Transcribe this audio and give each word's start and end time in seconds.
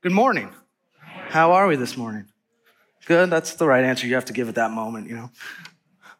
Good 0.00 0.12
morning. 0.12 0.50
How 1.02 1.50
are 1.50 1.66
we 1.66 1.74
this 1.74 1.96
morning? 1.96 2.26
Good. 3.06 3.30
That's 3.30 3.54
the 3.54 3.66
right 3.66 3.82
answer 3.82 4.06
you 4.06 4.14
have 4.14 4.26
to 4.26 4.32
give 4.32 4.48
at 4.48 4.54
that 4.54 4.70
moment, 4.70 5.08
you 5.08 5.16
know. 5.16 5.32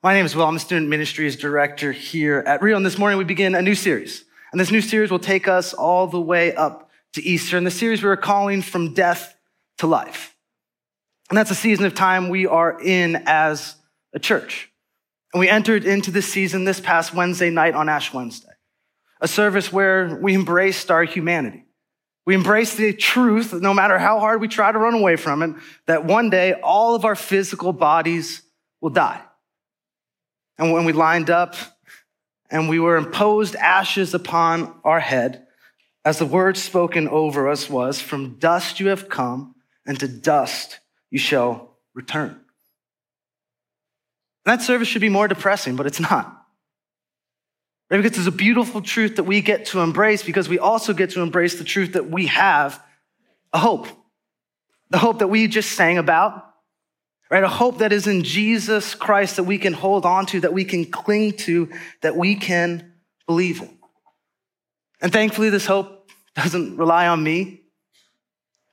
My 0.02 0.14
name 0.14 0.26
is 0.26 0.34
Will. 0.34 0.46
I'm 0.46 0.54
the 0.54 0.60
student 0.60 0.88
ministries 0.88 1.36
director 1.36 1.92
here 1.92 2.42
at 2.44 2.60
Rio. 2.60 2.76
And 2.76 2.84
this 2.84 2.98
morning 2.98 3.18
we 3.18 3.24
begin 3.24 3.54
a 3.54 3.62
new 3.62 3.76
series. 3.76 4.24
And 4.50 4.60
this 4.60 4.72
new 4.72 4.80
series 4.80 5.12
will 5.12 5.20
take 5.20 5.46
us 5.46 5.74
all 5.74 6.08
the 6.08 6.20
way 6.20 6.56
up 6.56 6.90
to 7.12 7.22
Easter. 7.22 7.56
And 7.56 7.64
the 7.64 7.70
series 7.70 8.02
we 8.02 8.08
are 8.08 8.16
calling 8.16 8.62
From 8.62 8.94
Death 8.94 9.36
to 9.76 9.86
Life. 9.86 10.34
And 11.30 11.38
that's 11.38 11.52
a 11.52 11.54
season 11.54 11.84
of 11.84 11.94
time 11.94 12.30
we 12.30 12.48
are 12.48 12.80
in 12.82 13.22
as 13.26 13.76
a 14.12 14.18
church. 14.18 14.72
And 15.32 15.38
we 15.38 15.48
entered 15.48 15.84
into 15.84 16.10
this 16.10 16.26
season 16.26 16.64
this 16.64 16.80
past 16.80 17.14
Wednesday 17.14 17.50
night 17.50 17.74
on 17.74 17.88
Ash 17.88 18.12
Wednesday, 18.12 18.54
a 19.20 19.28
service 19.28 19.72
where 19.72 20.18
we 20.20 20.34
embraced 20.34 20.90
our 20.90 21.04
humanity. 21.04 21.67
We 22.28 22.34
embrace 22.34 22.74
the 22.74 22.92
truth, 22.92 23.54
no 23.54 23.72
matter 23.72 23.98
how 23.98 24.20
hard 24.20 24.42
we 24.42 24.48
try 24.48 24.70
to 24.70 24.78
run 24.78 24.92
away 24.92 25.16
from 25.16 25.42
it, 25.42 25.56
that 25.86 26.04
one 26.04 26.28
day 26.28 26.52
all 26.52 26.94
of 26.94 27.06
our 27.06 27.14
physical 27.14 27.72
bodies 27.72 28.42
will 28.82 28.90
die. 28.90 29.22
And 30.58 30.70
when 30.70 30.84
we 30.84 30.92
lined 30.92 31.30
up 31.30 31.56
and 32.50 32.68
we 32.68 32.80
were 32.80 32.98
imposed 32.98 33.56
ashes 33.56 34.12
upon 34.12 34.78
our 34.84 35.00
head, 35.00 35.46
as 36.04 36.18
the 36.18 36.26
word 36.26 36.58
spoken 36.58 37.08
over 37.08 37.48
us 37.48 37.70
was, 37.70 37.98
From 37.98 38.34
dust 38.34 38.78
you 38.78 38.88
have 38.88 39.08
come, 39.08 39.54
and 39.86 39.98
to 39.98 40.06
dust 40.06 40.80
you 41.10 41.18
shall 41.18 41.78
return. 41.94 42.38
That 44.44 44.60
service 44.60 44.86
should 44.86 45.00
be 45.00 45.08
more 45.08 45.28
depressing, 45.28 45.76
but 45.76 45.86
it's 45.86 45.98
not. 45.98 46.37
Right? 47.90 48.02
Because 48.02 48.18
it's 48.18 48.28
a 48.28 48.32
beautiful 48.32 48.82
truth 48.82 49.16
that 49.16 49.24
we 49.24 49.40
get 49.40 49.66
to 49.66 49.80
embrace 49.80 50.22
because 50.22 50.48
we 50.48 50.58
also 50.58 50.92
get 50.92 51.10
to 51.10 51.22
embrace 51.22 51.58
the 51.58 51.64
truth 51.64 51.94
that 51.94 52.10
we 52.10 52.26
have 52.26 52.82
a 53.52 53.58
hope. 53.58 53.88
The 54.90 54.98
hope 54.98 55.20
that 55.20 55.28
we 55.28 55.48
just 55.48 55.72
sang 55.72 55.98
about, 55.98 56.54
right? 57.30 57.44
A 57.44 57.48
hope 57.48 57.78
that 57.78 57.92
is 57.92 58.06
in 58.06 58.24
Jesus 58.24 58.94
Christ 58.94 59.36
that 59.36 59.44
we 59.44 59.58
can 59.58 59.74
hold 59.74 60.06
on 60.06 60.26
to, 60.26 60.40
that 60.40 60.52
we 60.54 60.64
can 60.64 60.86
cling 60.86 61.32
to, 61.32 61.68
that 62.00 62.16
we 62.16 62.34
can 62.36 62.94
believe 63.26 63.60
in. 63.60 63.78
And 65.00 65.12
thankfully, 65.12 65.50
this 65.50 65.66
hope 65.66 66.10
doesn't 66.34 66.76
rely 66.76 67.06
on 67.06 67.22
me, 67.22 67.62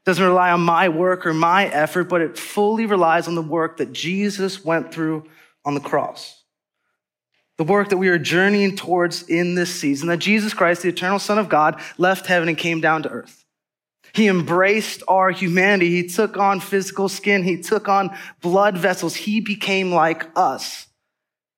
doesn't 0.06 0.24
rely 0.24 0.52
on 0.52 0.62
my 0.62 0.90
work 0.90 1.26
or 1.26 1.34
my 1.34 1.66
effort, 1.66 2.06
but 2.06 2.22
it 2.22 2.38
fully 2.38 2.86
relies 2.86 3.28
on 3.28 3.36
the 3.36 3.42
work 3.42 3.78
that 3.78 3.92
Jesus 3.92 4.64
went 4.64 4.94
through 4.94 5.26
on 5.66 5.74
the 5.74 5.82
cross. 5.82 6.45
The 7.58 7.64
work 7.64 7.90
that 7.90 7.98
we 7.98 8.10
are 8.10 8.18
journeying 8.18 8.76
towards 8.76 9.24
in 9.24 9.56
this 9.56 9.74
season, 9.74 10.10
that 10.10 10.18
Jesus 10.18 10.54
Christ, 10.54 10.82
the 10.82 10.90
eternal 10.90 11.20
Son 11.20 11.38
of 11.38 11.48
God, 11.48 11.82
left 11.98 12.28
heaven 12.28 12.50
and 12.50 12.58
came 12.58 12.82
down 12.82 13.04
to 13.04 13.10
earth. 13.10 13.46
He 14.14 14.28
embraced 14.28 15.04
our 15.08 15.30
humanity. 15.32 15.90
He 15.90 16.08
took 16.08 16.38
on 16.38 16.62
physical 16.62 17.10
skin. 17.10 17.44
He 17.44 17.62
took 17.62 17.90
on 17.90 18.16
blood 18.42 18.78
vessels. 18.78 19.16
He 19.16 19.42
became 19.42 19.92
like 19.92 20.28
us. 20.38 20.88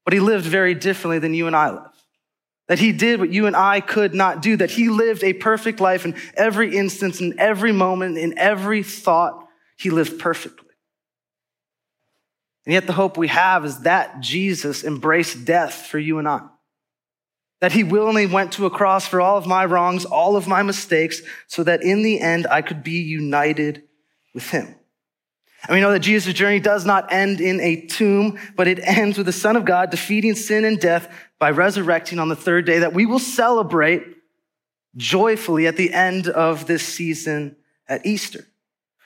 But 0.05 0.13
he 0.13 0.19
lived 0.19 0.45
very 0.45 0.73
differently 0.73 1.19
than 1.19 1.33
you 1.33 1.47
and 1.47 1.55
I 1.55 1.69
live. 1.69 1.91
That 2.67 2.79
he 2.79 2.91
did 2.91 3.19
what 3.19 3.31
you 3.31 3.45
and 3.45 3.55
I 3.55 3.79
could 3.79 4.15
not 4.15 4.41
do. 4.41 4.57
That 4.57 4.71
he 4.71 4.89
lived 4.89 5.23
a 5.23 5.33
perfect 5.33 5.79
life 5.79 6.05
in 6.05 6.15
every 6.35 6.75
instance, 6.75 7.21
in 7.21 7.39
every 7.39 7.71
moment, 7.71 8.17
in 8.17 8.37
every 8.37 8.83
thought. 8.83 9.47
He 9.77 9.89
lived 9.89 10.19
perfectly. 10.19 10.66
And 12.67 12.73
yet 12.73 12.85
the 12.85 12.93
hope 12.93 13.17
we 13.17 13.29
have 13.29 13.65
is 13.65 13.79
that 13.79 14.19
Jesus 14.19 14.83
embraced 14.83 15.45
death 15.45 15.87
for 15.87 15.97
you 15.97 16.19
and 16.19 16.27
I 16.27 16.41
that 17.59 17.71
he 17.71 17.83
willingly 17.83 18.27
went 18.27 18.53
to 18.53 18.65
a 18.65 18.69
cross 18.69 19.07
for 19.07 19.19
all 19.19 19.37
of 19.37 19.47
my 19.47 19.65
wrongs, 19.65 20.05
all 20.05 20.35
of 20.35 20.47
my 20.47 20.61
mistakes, 20.61 21.21
so 21.47 21.63
that 21.63 21.81
in 21.81 22.03
the 22.03 22.19
end 22.19 22.45
I 22.47 22.61
could 22.61 22.83
be 22.83 22.99
united 23.01 23.83
with 24.33 24.49
him. 24.51 24.75
And 25.67 25.75
we 25.75 25.81
know 25.81 25.91
that 25.91 25.99
Jesus' 25.99 26.33
journey 26.33 26.59
does 26.59 26.85
not 26.85 27.11
end 27.11 27.41
in 27.41 27.59
a 27.59 27.87
tomb, 27.87 28.37
but 28.55 28.67
it 28.67 28.79
ends 28.83 29.17
with 29.17 29.25
the 29.25 29.33
Son 29.33 29.55
of 29.55 29.65
God 29.65 29.89
defeating 29.89 30.35
sin 30.35 30.65
and 30.65 30.79
death 30.79 31.11
by 31.39 31.49
resurrecting 31.49 32.19
on 32.19 32.29
the 32.29 32.35
third 32.35 32.65
day 32.65 32.79
that 32.79 32.93
we 32.93 33.07
will 33.07 33.19
celebrate 33.19 34.03
joyfully 34.95 35.65
at 35.65 35.77
the 35.77 35.93
end 35.93 36.27
of 36.27 36.67
this 36.67 36.83
season 36.83 37.55
at 37.87 38.05
Easter. 38.05 38.45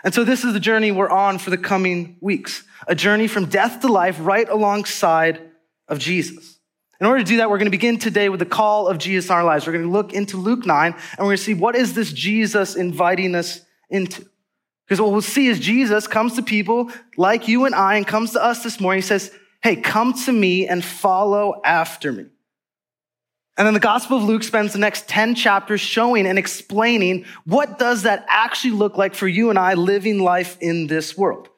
And 0.04 0.14
so 0.14 0.24
this 0.24 0.44
is 0.44 0.54
the 0.54 0.60
journey 0.60 0.92
we're 0.92 1.10
on 1.10 1.38
for 1.38 1.50
the 1.50 1.58
coming 1.58 2.18
weeks, 2.22 2.64
a 2.88 2.96
journey 2.96 3.28
from 3.28 3.46
death 3.46 3.82
to 3.82 3.88
life 3.88 4.18
right 4.20 4.50
alongside 4.50 5.42
of 5.88 6.00
Jesus. 6.00 6.60
In 7.00 7.08
order 7.08 7.20
to 7.20 7.26
do 7.26 7.38
that, 7.38 7.50
we're 7.50 7.58
going 7.58 7.66
to 7.66 7.72
begin 7.72 7.98
today 7.98 8.30
with 8.30 8.40
the 8.40 8.46
call 8.46 8.88
of 8.88 8.98
Jesus 8.98 9.30
in 9.30 9.36
our 9.36 9.44
lives. 9.44 9.66
We're 9.66 9.74
going 9.74 9.86
to 9.86 9.92
look 9.92 10.14
into 10.14 10.38
Luke 10.38 10.66
9 10.66 10.92
and 10.92 10.98
we're 11.18 11.26
going 11.26 11.38
to 11.38 11.44
see 11.44 11.54
what 11.54 11.76
is 11.76 11.94
this 11.94 12.14
Jesus 12.14 12.76
inviting 12.76 13.36
us 13.36 13.62
into. 13.90 14.26
Because 14.86 15.02
what 15.02 15.12
we'll 15.12 15.22
see 15.22 15.48
is 15.48 15.60
Jesus 15.60 16.06
comes 16.06 16.36
to 16.36 16.44
people 16.44 16.92
like 17.18 17.48
you 17.48 17.66
and 17.66 17.74
I 17.74 17.96
and 17.96 18.06
comes 18.06 18.32
to 18.32 18.44
us 18.44 18.62
this 18.64 18.80
morning. 18.80 19.02
He 19.02 19.08
says, 19.08 19.32
Hey, 19.64 19.76
come 19.76 20.14
to 20.26 20.32
me 20.32 20.68
and 20.68 20.84
follow 20.84 21.62
after 21.64 22.12
me. 22.12 22.26
And 23.58 23.68
then 23.68 23.74
the 23.74 23.80
Gospel 23.80 24.18
of 24.18 24.24
Luke 24.24 24.44
spends 24.44 24.74
the 24.74 24.80
next 24.80 25.08
10 25.10 25.36
chapters 25.36 25.82
showing 25.82 26.26
and 26.26 26.40
explaining 26.40 27.26
what 27.46 27.78
does 27.78 28.04
that 28.04 28.26
actually 28.28 28.72
look 28.72 28.98
like 28.98 29.14
for 29.14 29.28
you 29.28 29.50
and 29.50 29.60
I 29.60 29.74
living 29.74 30.20
life 30.20 30.58
in 30.62 30.88
this 30.88 31.18
world. 31.18 31.50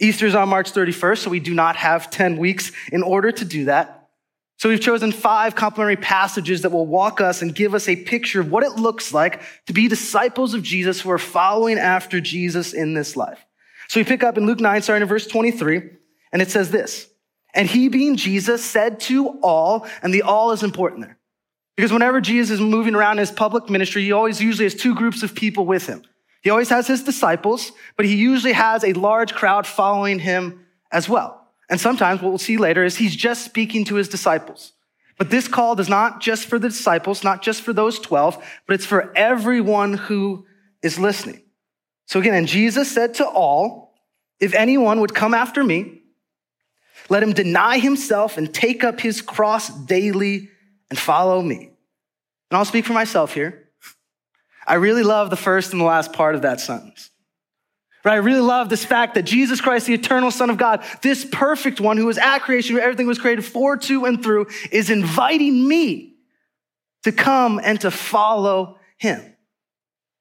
Easter 0.00 0.26
is 0.26 0.34
on 0.34 0.48
March 0.48 0.72
31st, 0.72 1.18
so 1.18 1.30
we 1.30 1.40
do 1.40 1.54
not 1.54 1.76
have 1.76 2.10
10 2.10 2.38
weeks 2.38 2.72
in 2.92 3.02
order 3.02 3.32
to 3.32 3.44
do 3.44 3.64
that. 3.66 3.98
So 4.58 4.68
we've 4.68 4.80
chosen 4.80 5.12
five 5.12 5.54
complementary 5.54 6.02
passages 6.02 6.62
that 6.62 6.70
will 6.70 6.86
walk 6.86 7.20
us 7.20 7.42
and 7.42 7.54
give 7.54 7.74
us 7.74 7.88
a 7.88 7.94
picture 7.94 8.40
of 8.40 8.50
what 8.50 8.64
it 8.64 8.72
looks 8.72 9.14
like 9.14 9.40
to 9.66 9.72
be 9.72 9.86
disciples 9.86 10.52
of 10.52 10.64
Jesus 10.64 11.00
who 11.00 11.10
are 11.10 11.18
following 11.18 11.78
after 11.78 12.20
Jesus 12.20 12.72
in 12.72 12.94
this 12.94 13.16
life. 13.16 13.44
So 13.86 14.00
we 14.00 14.04
pick 14.04 14.24
up 14.24 14.36
in 14.36 14.46
Luke 14.46 14.58
9, 14.58 14.82
starting 14.82 15.02
in 15.02 15.08
verse 15.08 15.28
23, 15.28 15.82
and 16.32 16.42
it 16.42 16.50
says 16.50 16.72
this. 16.72 17.08
And 17.54 17.68
he 17.68 17.88
being 17.88 18.16
Jesus 18.16 18.64
said 18.64 18.98
to 19.00 19.28
all, 19.42 19.86
and 20.02 20.12
the 20.12 20.22
all 20.22 20.50
is 20.50 20.64
important 20.64 21.02
there. 21.02 21.17
Because 21.78 21.92
whenever 21.92 22.20
Jesus 22.20 22.54
is 22.54 22.60
moving 22.60 22.96
around 22.96 23.12
in 23.12 23.18
his 23.18 23.30
public 23.30 23.70
ministry, 23.70 24.02
he 24.02 24.10
always 24.10 24.42
usually 24.42 24.64
has 24.64 24.74
two 24.74 24.96
groups 24.96 25.22
of 25.22 25.32
people 25.32 25.64
with 25.64 25.86
him. 25.86 26.02
He 26.42 26.50
always 26.50 26.70
has 26.70 26.88
his 26.88 27.04
disciples, 27.04 27.70
but 27.96 28.04
he 28.04 28.16
usually 28.16 28.52
has 28.54 28.82
a 28.82 28.94
large 28.94 29.32
crowd 29.32 29.64
following 29.64 30.18
him 30.18 30.66
as 30.90 31.08
well. 31.08 31.46
And 31.70 31.80
sometimes 31.80 32.20
what 32.20 32.30
we'll 32.30 32.38
see 32.38 32.56
later 32.56 32.84
is 32.84 32.96
he's 32.96 33.14
just 33.14 33.44
speaking 33.44 33.84
to 33.84 33.94
his 33.94 34.08
disciples. 34.08 34.72
But 35.18 35.30
this 35.30 35.46
call 35.46 35.78
is 35.78 35.88
not 35.88 36.20
just 36.20 36.46
for 36.46 36.58
the 36.58 36.68
disciples, 36.68 37.22
not 37.22 37.42
just 37.42 37.62
for 37.62 37.72
those 37.72 38.00
12, 38.00 38.44
but 38.66 38.74
it's 38.74 38.84
for 38.84 39.16
everyone 39.16 39.92
who 39.94 40.46
is 40.82 40.98
listening. 40.98 41.42
So 42.06 42.18
again, 42.18 42.34
and 42.34 42.48
Jesus 42.48 42.90
said 42.90 43.14
to 43.14 43.24
all, 43.24 43.94
if 44.40 44.52
anyone 44.52 44.98
would 44.98 45.14
come 45.14 45.32
after 45.32 45.62
me, 45.62 46.02
let 47.08 47.22
him 47.22 47.34
deny 47.34 47.78
himself 47.78 48.36
and 48.36 48.52
take 48.52 48.82
up 48.82 48.98
his 48.98 49.22
cross 49.22 49.68
daily 49.68 50.48
and 50.90 50.98
follow 50.98 51.42
me. 51.42 51.70
And 52.50 52.58
I'll 52.58 52.64
speak 52.64 52.84
for 52.84 52.92
myself 52.92 53.34
here. 53.34 53.68
I 54.66 54.74
really 54.74 55.02
love 55.02 55.30
the 55.30 55.36
first 55.36 55.72
and 55.72 55.80
the 55.80 55.86
last 55.86 56.12
part 56.12 56.34
of 56.34 56.42
that 56.42 56.60
sentence. 56.60 57.10
But 58.04 58.12
I 58.12 58.16
really 58.16 58.40
love 58.40 58.68
this 58.68 58.84
fact 58.84 59.14
that 59.14 59.24
Jesus 59.24 59.60
Christ, 59.60 59.86
the 59.86 59.94
eternal 59.94 60.30
Son 60.30 60.50
of 60.50 60.56
God, 60.56 60.84
this 61.02 61.26
perfect 61.30 61.80
one 61.80 61.96
who 61.96 62.06
was 62.06 62.18
at 62.18 62.40
creation, 62.40 62.76
who 62.76 62.82
everything 62.82 63.06
was 63.06 63.18
created 63.18 63.44
for, 63.44 63.76
to, 63.76 64.04
and 64.04 64.22
through, 64.22 64.46
is 64.70 64.88
inviting 64.88 65.66
me 65.66 66.14
to 67.02 67.12
come 67.12 67.60
and 67.62 67.80
to 67.80 67.90
follow 67.90 68.78
him. 68.98 69.20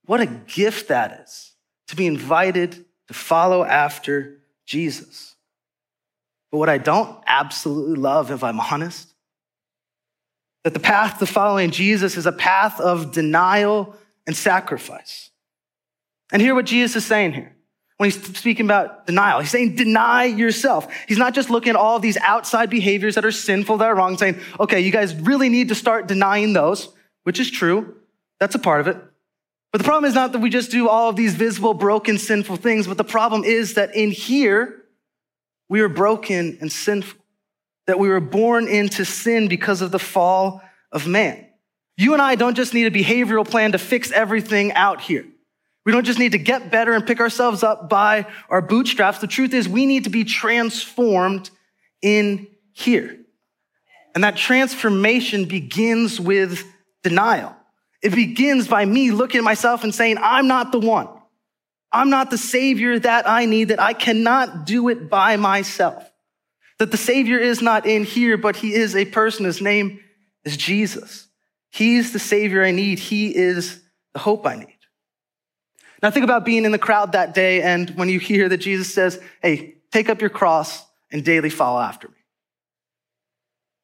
What 0.05 0.21
a 0.21 0.25
gift 0.25 0.87
that 0.87 1.21
is 1.23 1.53
to 1.87 1.95
be 1.95 2.07
invited 2.07 2.85
to 3.07 3.13
follow 3.13 3.63
after 3.63 4.39
Jesus. 4.65 5.35
But 6.51 6.57
what 6.57 6.69
I 6.69 6.77
don't 6.77 7.21
absolutely 7.25 7.95
love, 7.95 8.31
if 8.31 8.43
I'm 8.43 8.59
honest, 8.59 9.13
that 10.67 10.73
the 10.73 10.81
path 10.81 11.19
to 11.19 11.25
following 11.25 11.71
Jesus 11.71 12.17
is 12.17 12.25
a 12.25 12.31
path 12.33 12.81
of 12.81 13.13
denial 13.13 13.95
and 14.25 14.35
sacrifice. 14.35 15.29
And 16.29 16.41
hear 16.41 16.53
what 16.53 16.65
Jesus 16.65 16.97
is 16.97 17.05
saying 17.05 17.31
here 17.31 17.55
when 17.95 18.09
he's 18.09 18.37
speaking 18.37 18.65
about 18.65 19.07
denial. 19.07 19.39
He's 19.39 19.49
saying, 19.49 19.77
deny 19.77 20.25
yourself. 20.25 20.93
He's 21.07 21.17
not 21.17 21.33
just 21.33 21.49
looking 21.49 21.69
at 21.69 21.77
all 21.77 21.95
of 21.95 22.01
these 22.01 22.17
outside 22.17 22.69
behaviors 22.69 23.15
that 23.15 23.23
are 23.23 23.31
sinful, 23.31 23.77
that 23.77 23.85
are 23.85 23.95
wrong, 23.95 24.17
saying, 24.17 24.41
okay, 24.59 24.81
you 24.81 24.91
guys 24.91 25.15
really 25.15 25.47
need 25.47 25.69
to 25.69 25.75
start 25.75 26.05
denying 26.05 26.51
those, 26.51 26.89
which 27.23 27.39
is 27.39 27.49
true. 27.49 27.95
That's 28.41 28.53
a 28.53 28.59
part 28.59 28.81
of 28.81 28.89
it. 28.89 28.97
But 29.71 29.77
the 29.77 29.85
problem 29.85 30.03
is 30.03 30.15
not 30.15 30.33
that 30.33 30.39
we 30.39 30.49
just 30.49 30.69
do 30.69 30.89
all 30.89 31.09
of 31.09 31.15
these 31.15 31.33
visible, 31.33 31.73
broken, 31.73 32.17
sinful 32.17 32.57
things, 32.57 32.87
but 32.87 32.97
the 32.97 33.05
problem 33.05 33.45
is 33.45 33.75
that 33.75 33.95
in 33.95 34.11
here, 34.11 34.83
we 35.69 35.79
are 35.79 35.87
broken 35.87 36.57
and 36.59 36.69
sinful, 36.69 37.17
that 37.87 37.99
we 37.99 38.09
were 38.09 38.19
born 38.19 38.67
into 38.67 39.03
sin 39.03 39.47
because 39.47 39.81
of 39.81 39.91
the 39.91 39.99
fall 39.99 40.61
of 40.91 41.07
man. 41.07 41.45
You 41.97 42.13
and 42.13 42.21
I 42.21 42.35
don't 42.35 42.55
just 42.55 42.73
need 42.73 42.85
a 42.85 42.91
behavioral 42.91 43.49
plan 43.49 43.71
to 43.71 43.79
fix 43.79 44.11
everything 44.11 44.73
out 44.73 45.01
here. 45.01 45.25
We 45.85 45.93
don't 45.93 46.05
just 46.05 46.19
need 46.19 46.33
to 46.33 46.37
get 46.37 46.69
better 46.69 46.91
and 46.93 47.07
pick 47.07 47.21
ourselves 47.21 47.63
up 47.63 47.89
by 47.89 48.27
our 48.49 48.61
bootstraps. 48.61 49.19
The 49.19 49.27
truth 49.27 49.53
is, 49.53 49.69
we 49.69 49.85
need 49.85 50.03
to 50.03 50.09
be 50.09 50.25
transformed 50.25 51.49
in 52.01 52.47
here. 52.73 53.17
And 54.13 54.23
that 54.23 54.35
transformation 54.35 55.45
begins 55.45 56.19
with 56.19 56.63
denial. 57.03 57.55
It 58.03 58.13
begins 58.13 58.67
by 58.67 58.85
me 58.85 59.11
looking 59.11 59.39
at 59.39 59.43
myself 59.43 59.83
and 59.83 59.95
saying, 59.95 60.17
I'm 60.21 60.47
not 60.47 60.71
the 60.71 60.79
one. 60.79 61.07
I'm 61.91 62.09
not 62.09 62.31
the 62.31 62.37
Savior 62.37 62.99
that 62.99 63.27
I 63.27 63.45
need, 63.45 63.69
that 63.69 63.79
I 63.79 63.93
cannot 63.93 64.65
do 64.65 64.89
it 64.89 65.09
by 65.09 65.37
myself. 65.37 66.03
That 66.79 66.91
the 66.91 66.97
Savior 66.97 67.39
is 67.39 67.61
not 67.61 67.85
in 67.85 68.03
here, 68.03 68.37
but 68.37 68.57
He 68.57 68.73
is 68.73 68.95
a 68.95 69.05
person. 69.05 69.45
His 69.45 69.61
name 69.61 69.99
is 70.43 70.57
Jesus. 70.57 71.27
He's 71.71 72.13
the 72.13 72.19
Savior 72.19 72.63
I 72.63 72.71
need. 72.71 72.99
He 72.99 73.35
is 73.35 73.81
the 74.13 74.19
hope 74.19 74.45
I 74.45 74.55
need. 74.55 74.73
Now 76.01 76.11
think 76.11 76.23
about 76.23 76.45
being 76.45 76.65
in 76.65 76.71
the 76.71 76.77
crowd 76.77 77.13
that 77.13 77.33
day 77.33 77.61
and 77.61 77.89
when 77.91 78.09
you 78.09 78.19
hear 78.19 78.47
that 78.49 78.57
Jesus 78.57 78.93
says, 78.93 79.19
Hey, 79.41 79.75
take 79.91 80.09
up 80.09 80.21
your 80.21 80.29
cross 80.29 80.85
and 81.11 81.23
daily 81.23 81.49
follow 81.49 81.79
after 81.79 82.07
me. 82.07 82.13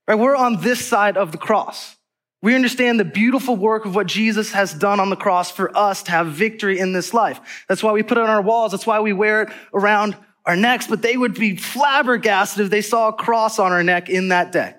Right? 0.07 0.15
We're 0.15 0.35
on 0.35 0.61
this 0.61 0.85
side 0.85 1.17
of 1.17 1.31
the 1.31 1.37
cross. 1.37 1.95
We 2.41 2.55
understand 2.55 2.99
the 2.99 3.05
beautiful 3.05 3.55
work 3.55 3.85
of 3.85 3.95
what 3.95 4.05
Jesus 4.05 4.51
has 4.51 4.73
done 4.73 4.99
on 4.99 5.09
the 5.09 5.15
cross 5.15 5.49
for 5.49 5.75
us 5.77 6.03
to 6.03 6.11
have 6.11 6.27
victory 6.27 6.77
in 6.77 6.91
this 6.91 7.13
life. 7.13 7.63
That's 7.69 7.81
why 7.81 7.93
we 7.93 8.03
put 8.03 8.17
it 8.17 8.23
on 8.25 8.29
our 8.29 8.41
walls. 8.41 8.73
That's 8.73 8.85
why 8.85 8.99
we 8.99 9.13
wear 9.13 9.43
it 9.43 9.53
around 9.73 10.17
our 10.45 10.55
necks. 10.55 10.87
But 10.87 11.01
they 11.01 11.17
would 11.17 11.33
be 11.33 11.55
flabbergasted 11.55 12.65
if 12.65 12.71
they 12.71 12.81
saw 12.81 13.09
a 13.09 13.13
cross 13.13 13.59
on 13.59 13.71
our 13.71 13.83
neck 13.83 14.09
in 14.09 14.29
that 14.29 14.51
day. 14.51 14.75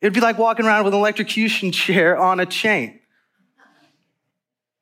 It'd 0.00 0.14
be 0.14 0.20
like 0.20 0.38
walking 0.38 0.66
around 0.66 0.84
with 0.84 0.94
an 0.94 1.00
electrocution 1.00 1.72
chair 1.72 2.16
on 2.16 2.40
a 2.40 2.46
chain. 2.46 3.00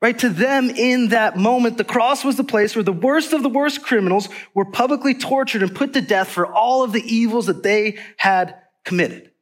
Right? 0.00 0.16
To 0.20 0.28
them, 0.28 0.70
in 0.70 1.08
that 1.08 1.36
moment, 1.36 1.76
the 1.76 1.84
cross 1.84 2.24
was 2.24 2.36
the 2.36 2.44
place 2.44 2.76
where 2.76 2.84
the 2.84 2.92
worst 2.92 3.32
of 3.32 3.42
the 3.42 3.48
worst 3.48 3.82
criminals 3.82 4.28
were 4.54 4.64
publicly 4.64 5.12
tortured 5.12 5.62
and 5.62 5.74
put 5.74 5.92
to 5.94 6.00
death 6.00 6.28
for 6.28 6.46
all 6.46 6.84
of 6.84 6.92
the 6.92 7.02
evils 7.02 7.46
that 7.46 7.64
they 7.64 7.98
had 8.16 8.54
committed. 8.84 9.32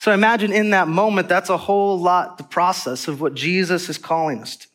So 0.00 0.12
imagine 0.12 0.52
in 0.52 0.70
that 0.70 0.88
moment, 0.88 1.28
that's 1.28 1.50
a 1.50 1.56
whole 1.56 1.98
lot 1.98 2.36
the 2.36 2.44
process 2.44 3.06
of 3.06 3.20
what 3.20 3.34
Jesus 3.34 3.88
is 3.88 3.96
calling 3.96 4.42
us 4.42 4.56
to. 4.56 4.66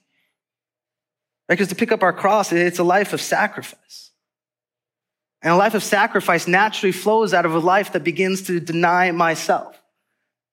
Because 1.50 1.68
to 1.68 1.76
pick 1.76 1.92
up 1.92 2.02
our 2.02 2.14
cross, 2.14 2.54
it's 2.54 2.80
a 2.80 2.84
life 2.84 3.12
of 3.12 3.20
sacrifice. 3.20 4.09
And 5.42 5.54
a 5.54 5.58
life 5.58 5.74
of 5.74 5.84
sacrifice 5.84 6.48
naturally 6.48 6.92
flows 6.92 7.34
out 7.34 7.46
of 7.46 7.54
a 7.54 7.60
life 7.60 7.94
that 7.94 8.04
begins 8.04 8.44
to 8.44 8.60
deny 8.60 9.12
myself. 9.12 9.82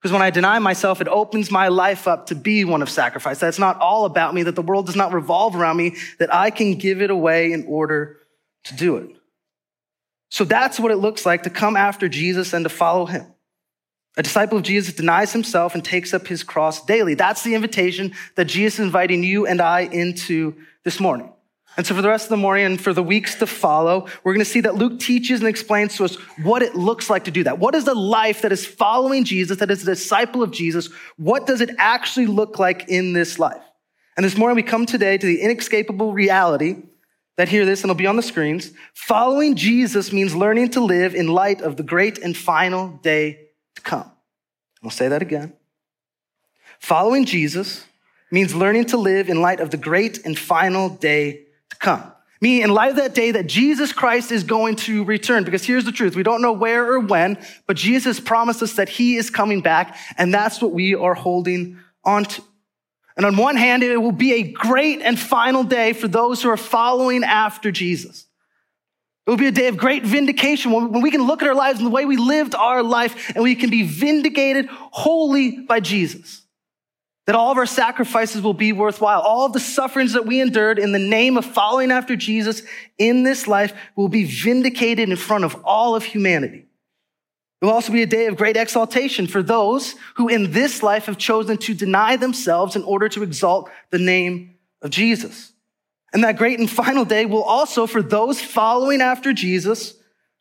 Because 0.01 0.13
when 0.13 0.21
I 0.21 0.29
deny 0.29 0.59
myself, 0.59 1.01
it 1.01 1.07
opens 1.07 1.51
my 1.51 1.67
life 1.69 2.07
up 2.07 2.27
to 2.27 2.35
be 2.35 2.63
one 2.63 2.81
of 2.81 2.89
sacrifice. 2.89 3.39
That's 3.39 3.59
not 3.59 3.79
all 3.79 4.05
about 4.05 4.33
me, 4.33 4.43
that 4.43 4.55
the 4.55 4.61
world 4.61 4.85
does 4.85 4.95
not 4.95 5.11
revolve 5.11 5.55
around 5.55 5.77
me, 5.77 5.95
that 6.19 6.33
I 6.33 6.51
can 6.51 6.75
give 6.75 7.01
it 7.01 7.09
away 7.09 7.51
in 7.51 7.65
order 7.67 8.17
to 8.65 8.75
do 8.75 8.97
it. 8.97 9.17
So 10.29 10.43
that's 10.43 10.79
what 10.79 10.91
it 10.91 10.97
looks 10.97 11.25
like 11.25 11.43
to 11.43 11.49
come 11.49 11.75
after 11.75 12.07
Jesus 12.07 12.53
and 12.53 12.63
to 12.63 12.69
follow 12.69 13.05
him. 13.05 13.25
A 14.17 14.23
disciple 14.23 14.57
of 14.57 14.63
Jesus 14.63 14.93
denies 14.93 15.31
himself 15.31 15.75
and 15.75 15.83
takes 15.83 16.13
up 16.13 16.27
his 16.27 16.43
cross 16.43 16.83
daily. 16.85 17.13
That's 17.13 17.43
the 17.43 17.55
invitation 17.55 18.13
that 18.35 18.45
Jesus 18.45 18.79
is 18.79 18.85
inviting 18.85 19.23
you 19.23 19.45
and 19.45 19.61
I 19.61 19.81
into 19.81 20.55
this 20.83 20.99
morning. 20.99 21.31
And 21.77 21.85
so 21.85 21.93
for 21.93 22.01
the 22.01 22.09
rest 22.09 22.25
of 22.25 22.29
the 22.29 22.37
morning 22.37 22.65
and 22.65 22.81
for 22.81 22.91
the 22.91 23.03
weeks 23.03 23.35
to 23.35 23.45
follow, 23.45 24.07
we're 24.23 24.33
going 24.33 24.43
to 24.43 24.49
see 24.49 24.61
that 24.61 24.75
Luke 24.75 24.99
teaches 24.99 25.41
and 25.41 25.47
explains 25.47 25.95
to 25.97 26.05
us 26.05 26.15
what 26.41 26.63
it 26.63 26.73
looks 26.73 27.07
like 27.07 27.25
to 27.25 27.31
do 27.31 27.43
that. 27.43 27.59
What 27.59 27.75
is 27.75 27.85
the 27.85 27.93
life 27.93 28.41
that 28.41 28.51
is 28.51 28.65
following 28.65 29.23
Jesus, 29.23 29.57
that 29.59 29.69
is 29.69 29.83
a 29.83 29.85
disciple 29.85 30.41
of 30.41 30.49
Jesus? 30.49 30.89
What 31.17 31.45
does 31.45 31.61
it 31.61 31.69
actually 31.77 32.25
look 32.25 32.57
like 32.57 32.89
in 32.89 33.13
this 33.13 33.37
life? 33.37 33.61
And 34.17 34.25
this 34.25 34.35
morning 34.35 34.55
we 34.55 34.63
come 34.63 34.87
today 34.87 35.19
to 35.19 35.25
the 35.25 35.41
inescapable 35.41 36.13
reality 36.13 36.77
that 37.35 37.47
hear 37.47 37.63
this 37.63 37.83
and 37.83 37.91
it'll 37.91 37.99
be 37.99 38.07
on 38.07 38.15
the 38.15 38.23
screens. 38.23 38.71
Following 38.95 39.55
Jesus 39.55 40.11
means 40.11 40.35
learning 40.35 40.71
to 40.71 40.81
live 40.81 41.13
in 41.13 41.27
light 41.27 41.61
of 41.61 41.77
the 41.77 41.83
great 41.83 42.17
and 42.17 42.35
final 42.35 42.97
day 43.03 43.49
to 43.75 43.81
come. 43.83 44.11
I'll 44.83 44.89
say 44.89 45.09
that 45.09 45.21
again. 45.21 45.53
Following 46.79 47.25
Jesus 47.25 47.85
means 48.31 48.55
learning 48.55 48.85
to 48.85 48.97
live 48.97 49.29
in 49.29 49.41
light 49.41 49.59
of 49.59 49.69
the 49.69 49.77
great 49.77 50.25
and 50.25 50.37
final 50.37 50.89
day 50.89 51.43
come. 51.77 52.11
Meaning, 52.39 52.63
in 52.63 52.69
light 52.69 52.91
of 52.91 52.97
that 52.97 53.15
day 53.15 53.31
that 53.31 53.47
Jesus 53.47 53.91
Christ 53.91 54.31
is 54.31 54.43
going 54.43 54.75
to 54.77 55.03
return. 55.03 55.43
Because 55.43 55.65
here's 55.65 55.85
the 55.85 55.91
truth 55.91 56.15
we 56.15 56.23
don't 56.23 56.41
know 56.41 56.53
where 56.53 56.93
or 56.93 56.99
when, 56.99 57.37
but 57.65 57.77
Jesus 57.77 58.19
promised 58.19 58.61
us 58.61 58.73
that 58.73 58.89
he 58.89 59.15
is 59.15 59.29
coming 59.29 59.61
back, 59.61 59.97
and 60.17 60.33
that's 60.33 60.61
what 60.61 60.71
we 60.71 60.93
are 60.93 61.15
holding 61.15 61.79
on 62.03 62.25
to. 62.25 62.43
And 63.15 63.25
on 63.25 63.35
one 63.35 63.55
hand, 63.55 63.81
it 63.81 63.97
will 63.97 64.11
be 64.11 64.33
a 64.33 64.43
great 64.43 65.01
and 65.01 65.19
final 65.19 65.63
day 65.63 65.93
for 65.93 66.07
those 66.07 66.43
who 66.43 66.49
are 66.49 66.57
following 66.57 67.23
after 67.23 67.71
Jesus. 67.71 68.27
It 69.25 69.31
will 69.31 69.37
be 69.37 69.47
a 69.47 69.51
day 69.51 69.67
of 69.67 69.75
great 69.75 70.05
vindication 70.05 70.71
when 70.71 71.01
we 71.01 71.11
can 71.11 71.23
look 71.25 71.41
at 71.41 71.49
our 71.49 71.55
lives 71.55 71.79
and 71.79 71.87
the 71.87 71.91
way 71.91 72.05
we 72.05 72.15
lived 72.15 72.53
our 72.55 72.83
life 72.83 73.31
and 73.35 73.43
we 73.43 73.55
can 73.55 73.69
be 73.69 73.83
vindicated 73.83 74.67
wholly 74.69 75.57
by 75.57 75.79
Jesus. 75.79 76.43
That 77.27 77.35
all 77.35 77.51
of 77.51 77.57
our 77.57 77.65
sacrifices 77.65 78.41
will 78.41 78.53
be 78.53 78.71
worthwhile. 78.71 79.19
All 79.21 79.45
of 79.45 79.53
the 79.53 79.59
sufferings 79.59 80.13
that 80.13 80.25
we 80.25 80.41
endured 80.41 80.79
in 80.79 80.93
the 80.93 80.99
name 80.99 81.37
of 81.37 81.45
following 81.45 81.91
after 81.91 82.15
Jesus 82.15 82.63
in 82.97 83.23
this 83.23 83.47
life 83.47 83.73
will 83.95 84.07
be 84.07 84.23
vindicated 84.23 85.09
in 85.09 85.15
front 85.17 85.43
of 85.43 85.55
all 85.65 85.93
of 85.93 86.03
humanity. 86.03 86.65
It 87.61 87.65
will 87.65 87.73
also 87.73 87.91
be 87.91 88.03
a 88.03 88.07
day 88.07 88.27
of 88.27 88.37
great 88.37 88.55
exaltation 88.55 89.27
for 89.27 89.43
those 89.43 89.95
who 90.15 90.29
in 90.29 90.51
this 90.51 90.81
life 90.81 91.07
have 91.07 91.17
chosen 91.17 91.57
to 91.57 91.73
deny 91.73 92.15
themselves 92.15 92.75
in 92.75 92.83
order 92.83 93.09
to 93.09 93.23
exalt 93.23 93.69
the 93.89 93.99
name 93.99 94.55
of 94.81 94.91
Jesus. 94.91 95.51
And 96.13 96.23
that 96.23 96.37
great 96.37 96.59
and 96.59 96.69
final 96.69 97.03
day 97.03 97.25
will 97.25 97.43
also, 97.43 97.87
for 97.87 98.01
those 98.01 98.39
following 98.39 99.01
after 99.01 99.33
Jesus, 99.33 99.95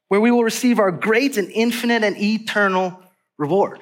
where 0.09 0.21
we 0.21 0.31
will 0.31 0.45
receive 0.45 0.79
our 0.79 0.93
great 0.93 1.37
and 1.37 1.51
infinite 1.51 2.05
and 2.05 2.17
eternal 2.17 3.03
reward. 3.39 3.81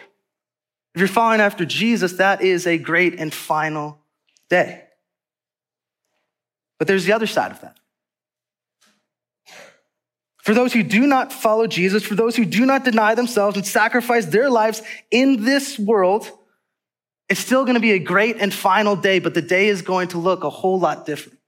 If 0.94 1.00
you're 1.00 1.08
following 1.08 1.40
after 1.40 1.64
Jesus, 1.64 2.14
that 2.14 2.40
is 2.40 2.66
a 2.66 2.78
great 2.78 3.18
and 3.18 3.34
final 3.34 3.98
day. 4.48 4.84
But 6.78 6.86
there's 6.86 7.04
the 7.04 7.12
other 7.12 7.26
side 7.26 7.50
of 7.50 7.60
that. 7.62 7.76
For 10.38 10.54
those 10.54 10.72
who 10.72 10.82
do 10.82 11.06
not 11.06 11.32
follow 11.32 11.66
Jesus, 11.66 12.04
for 12.04 12.14
those 12.14 12.36
who 12.36 12.44
do 12.44 12.66
not 12.66 12.84
deny 12.84 13.14
themselves 13.14 13.56
and 13.56 13.66
sacrifice 13.66 14.26
their 14.26 14.50
lives 14.50 14.82
in 15.10 15.42
this 15.42 15.78
world, 15.78 16.30
it's 17.28 17.40
still 17.40 17.64
going 17.64 17.74
to 17.74 17.80
be 17.80 17.92
a 17.92 17.98
great 17.98 18.36
and 18.38 18.52
final 18.52 18.94
day, 18.94 19.18
but 19.18 19.32
the 19.34 19.42
day 19.42 19.68
is 19.68 19.82
going 19.82 20.08
to 20.08 20.18
look 20.18 20.44
a 20.44 20.50
whole 20.50 20.78
lot 20.78 21.06
different. 21.06 21.38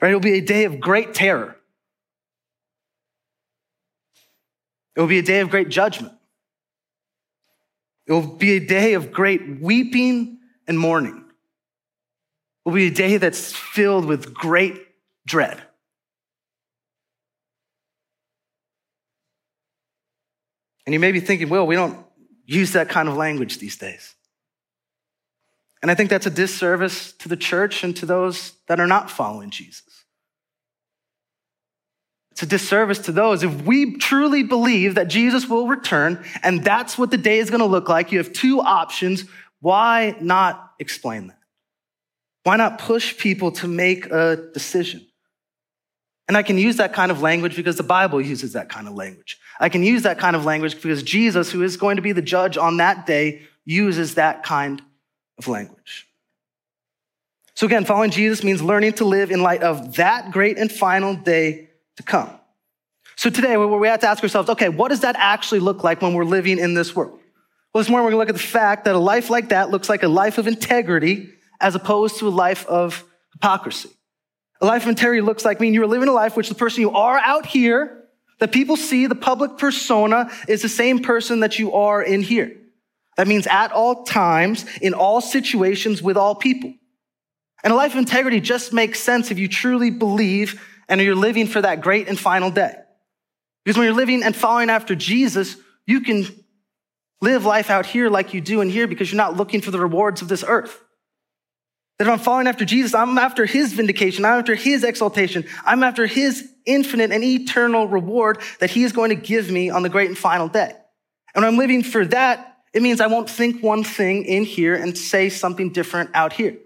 Right? 0.00 0.08
It'll 0.08 0.20
be 0.20 0.34
a 0.34 0.42
day 0.42 0.64
of 0.64 0.78
great 0.78 1.14
terror. 1.14 1.56
It 4.94 5.00
will 5.00 5.08
be 5.08 5.18
a 5.18 5.22
day 5.22 5.40
of 5.40 5.50
great 5.50 5.70
judgment. 5.70 6.12
It 8.10 8.14
will 8.14 8.26
be 8.26 8.56
a 8.56 8.58
day 8.58 8.94
of 8.94 9.12
great 9.12 9.60
weeping 9.60 10.40
and 10.66 10.76
mourning. 10.76 11.16
It 11.16 12.68
will 12.68 12.74
be 12.74 12.88
a 12.88 12.90
day 12.90 13.18
that's 13.18 13.52
filled 13.52 14.04
with 14.04 14.34
great 14.34 14.84
dread. 15.24 15.62
And 20.84 20.92
you 20.92 20.98
may 20.98 21.12
be 21.12 21.20
thinking, 21.20 21.48
well, 21.50 21.68
we 21.68 21.76
don't 21.76 22.04
use 22.46 22.72
that 22.72 22.88
kind 22.88 23.08
of 23.08 23.16
language 23.16 23.58
these 23.58 23.76
days. 23.76 24.16
And 25.80 25.88
I 25.88 25.94
think 25.94 26.10
that's 26.10 26.26
a 26.26 26.30
disservice 26.30 27.12
to 27.12 27.28
the 27.28 27.36
church 27.36 27.84
and 27.84 27.96
to 27.98 28.06
those 28.06 28.54
that 28.66 28.80
are 28.80 28.88
not 28.88 29.08
following 29.08 29.50
Jesus. 29.50 29.84
It's 32.32 32.42
a 32.42 32.46
disservice 32.46 33.00
to 33.00 33.12
those. 33.12 33.42
If 33.42 33.62
we 33.62 33.96
truly 33.96 34.42
believe 34.42 34.94
that 34.94 35.08
Jesus 35.08 35.48
will 35.48 35.66
return 35.66 36.24
and 36.42 36.64
that's 36.64 36.96
what 36.96 37.10
the 37.10 37.16
day 37.16 37.38
is 37.38 37.50
going 37.50 37.60
to 37.60 37.66
look 37.66 37.88
like, 37.88 38.12
you 38.12 38.18
have 38.18 38.32
two 38.32 38.60
options. 38.60 39.24
Why 39.60 40.16
not 40.20 40.72
explain 40.78 41.28
that? 41.28 41.38
Why 42.44 42.56
not 42.56 42.78
push 42.78 43.18
people 43.18 43.52
to 43.52 43.68
make 43.68 44.06
a 44.06 44.48
decision? 44.54 45.06
And 46.28 46.36
I 46.36 46.42
can 46.44 46.56
use 46.56 46.76
that 46.76 46.92
kind 46.92 47.10
of 47.10 47.20
language 47.20 47.56
because 47.56 47.76
the 47.76 47.82
Bible 47.82 48.20
uses 48.20 48.52
that 48.52 48.68
kind 48.68 48.86
of 48.86 48.94
language. 48.94 49.38
I 49.58 49.68
can 49.68 49.82
use 49.82 50.02
that 50.02 50.18
kind 50.18 50.36
of 50.36 50.44
language 50.44 50.80
because 50.80 51.02
Jesus, 51.02 51.50
who 51.50 51.62
is 51.64 51.76
going 51.76 51.96
to 51.96 52.02
be 52.02 52.12
the 52.12 52.22
judge 52.22 52.56
on 52.56 52.76
that 52.76 53.04
day, 53.04 53.42
uses 53.64 54.14
that 54.14 54.44
kind 54.44 54.80
of 55.38 55.48
language. 55.48 56.06
So 57.54 57.66
again, 57.66 57.84
following 57.84 58.12
Jesus 58.12 58.44
means 58.44 58.62
learning 58.62 58.94
to 58.94 59.04
live 59.04 59.30
in 59.30 59.42
light 59.42 59.62
of 59.62 59.96
that 59.96 60.30
great 60.30 60.56
and 60.56 60.70
final 60.70 61.14
day 61.14 61.69
to 62.00 62.06
come. 62.06 62.30
So 63.16 63.28
today 63.28 63.56
we 63.56 63.88
have 63.88 64.00
to 64.00 64.08
ask 64.08 64.22
ourselves, 64.22 64.48
okay, 64.48 64.68
what 64.68 64.88
does 64.88 65.00
that 65.00 65.14
actually 65.18 65.60
look 65.60 65.84
like 65.84 66.00
when 66.00 66.14
we're 66.14 66.24
living 66.24 66.58
in 66.58 66.74
this 66.74 66.96
world? 66.96 67.18
Well, 67.72 67.82
this 67.82 67.90
morning 67.90 68.04
we're 68.06 68.12
going 68.12 68.26
to 68.26 68.32
look 68.32 68.40
at 68.40 68.42
the 68.42 68.48
fact 68.48 68.86
that 68.86 68.94
a 68.94 68.98
life 68.98 69.30
like 69.30 69.50
that 69.50 69.70
looks 69.70 69.88
like 69.88 70.02
a 70.02 70.08
life 70.08 70.38
of 70.38 70.46
integrity 70.46 71.28
as 71.60 71.74
opposed 71.74 72.18
to 72.18 72.28
a 72.28 72.30
life 72.30 72.66
of 72.66 73.04
hypocrisy. 73.34 73.90
A 74.62 74.66
life 74.66 74.82
of 74.82 74.88
integrity 74.88 75.20
looks 75.20 75.44
like 75.44 75.60
meaning 75.60 75.74
you're 75.74 75.86
living 75.86 76.08
a 76.08 76.12
life 76.12 76.36
which 76.36 76.48
the 76.48 76.54
person 76.54 76.80
you 76.80 76.90
are 76.92 77.18
out 77.18 77.46
here, 77.46 78.04
that 78.38 78.52
people 78.52 78.76
see, 78.76 79.06
the 79.06 79.14
public 79.14 79.58
persona 79.58 80.30
is 80.48 80.62
the 80.62 80.68
same 80.68 81.00
person 81.00 81.40
that 81.40 81.58
you 81.58 81.74
are 81.74 82.02
in 82.02 82.22
here. 82.22 82.56
That 83.18 83.28
means 83.28 83.46
at 83.46 83.72
all 83.72 84.04
times, 84.04 84.64
in 84.80 84.94
all 84.94 85.20
situations, 85.20 86.02
with 86.02 86.16
all 86.16 86.34
people. 86.34 86.72
And 87.62 87.72
a 87.72 87.76
life 87.76 87.92
of 87.92 87.98
integrity 87.98 88.40
just 88.40 88.72
makes 88.72 89.00
sense 89.00 89.30
if 89.30 89.38
you 89.38 89.48
truly 89.48 89.90
believe 89.90 90.60
and 90.90 91.00
you're 91.00 91.14
living 91.14 91.46
for 91.46 91.62
that 91.62 91.80
great 91.80 92.08
and 92.08 92.18
final 92.18 92.50
day. 92.50 92.74
Because 93.64 93.78
when 93.78 93.86
you're 93.86 93.94
living 93.94 94.22
and 94.22 94.34
following 94.34 94.68
after 94.68 94.94
Jesus, 94.94 95.56
you 95.86 96.00
can 96.00 96.26
live 97.22 97.44
life 97.44 97.70
out 97.70 97.86
here 97.86 98.10
like 98.10 98.34
you 98.34 98.40
do 98.40 98.60
in 98.60 98.68
here 98.68 98.86
because 98.86 99.10
you're 99.10 99.16
not 99.16 99.36
looking 99.36 99.60
for 99.60 99.70
the 99.70 99.80
rewards 99.80 100.20
of 100.20 100.28
this 100.28 100.44
earth. 100.46 100.82
That 101.98 102.06
if 102.06 102.12
I'm 102.12 102.18
following 102.18 102.46
after 102.46 102.64
Jesus, 102.64 102.94
I'm 102.94 103.18
after 103.18 103.46
his 103.46 103.72
vindication, 103.72 104.24
I'm 104.24 104.38
after 104.38 104.54
his 104.54 104.84
exaltation, 104.84 105.44
I'm 105.64 105.82
after 105.82 106.06
his 106.06 106.50
infinite 106.66 107.12
and 107.12 107.22
eternal 107.22 107.86
reward 107.86 108.40
that 108.58 108.70
he 108.70 108.84
is 108.84 108.92
going 108.92 109.10
to 109.10 109.16
give 109.16 109.50
me 109.50 109.70
on 109.70 109.82
the 109.82 109.88
great 109.88 110.08
and 110.08 110.18
final 110.18 110.48
day. 110.48 110.74
And 111.34 111.44
when 111.44 111.44
I'm 111.44 111.58
living 111.58 111.82
for 111.82 112.06
that, 112.06 112.56
it 112.72 112.82
means 112.82 113.00
I 113.00 113.06
won't 113.06 113.28
think 113.28 113.62
one 113.62 113.84
thing 113.84 114.24
in 114.24 114.44
here 114.44 114.74
and 114.74 114.96
say 114.96 115.28
something 115.28 115.72
different 115.72 116.10
out 116.14 116.32
here. 116.32 116.56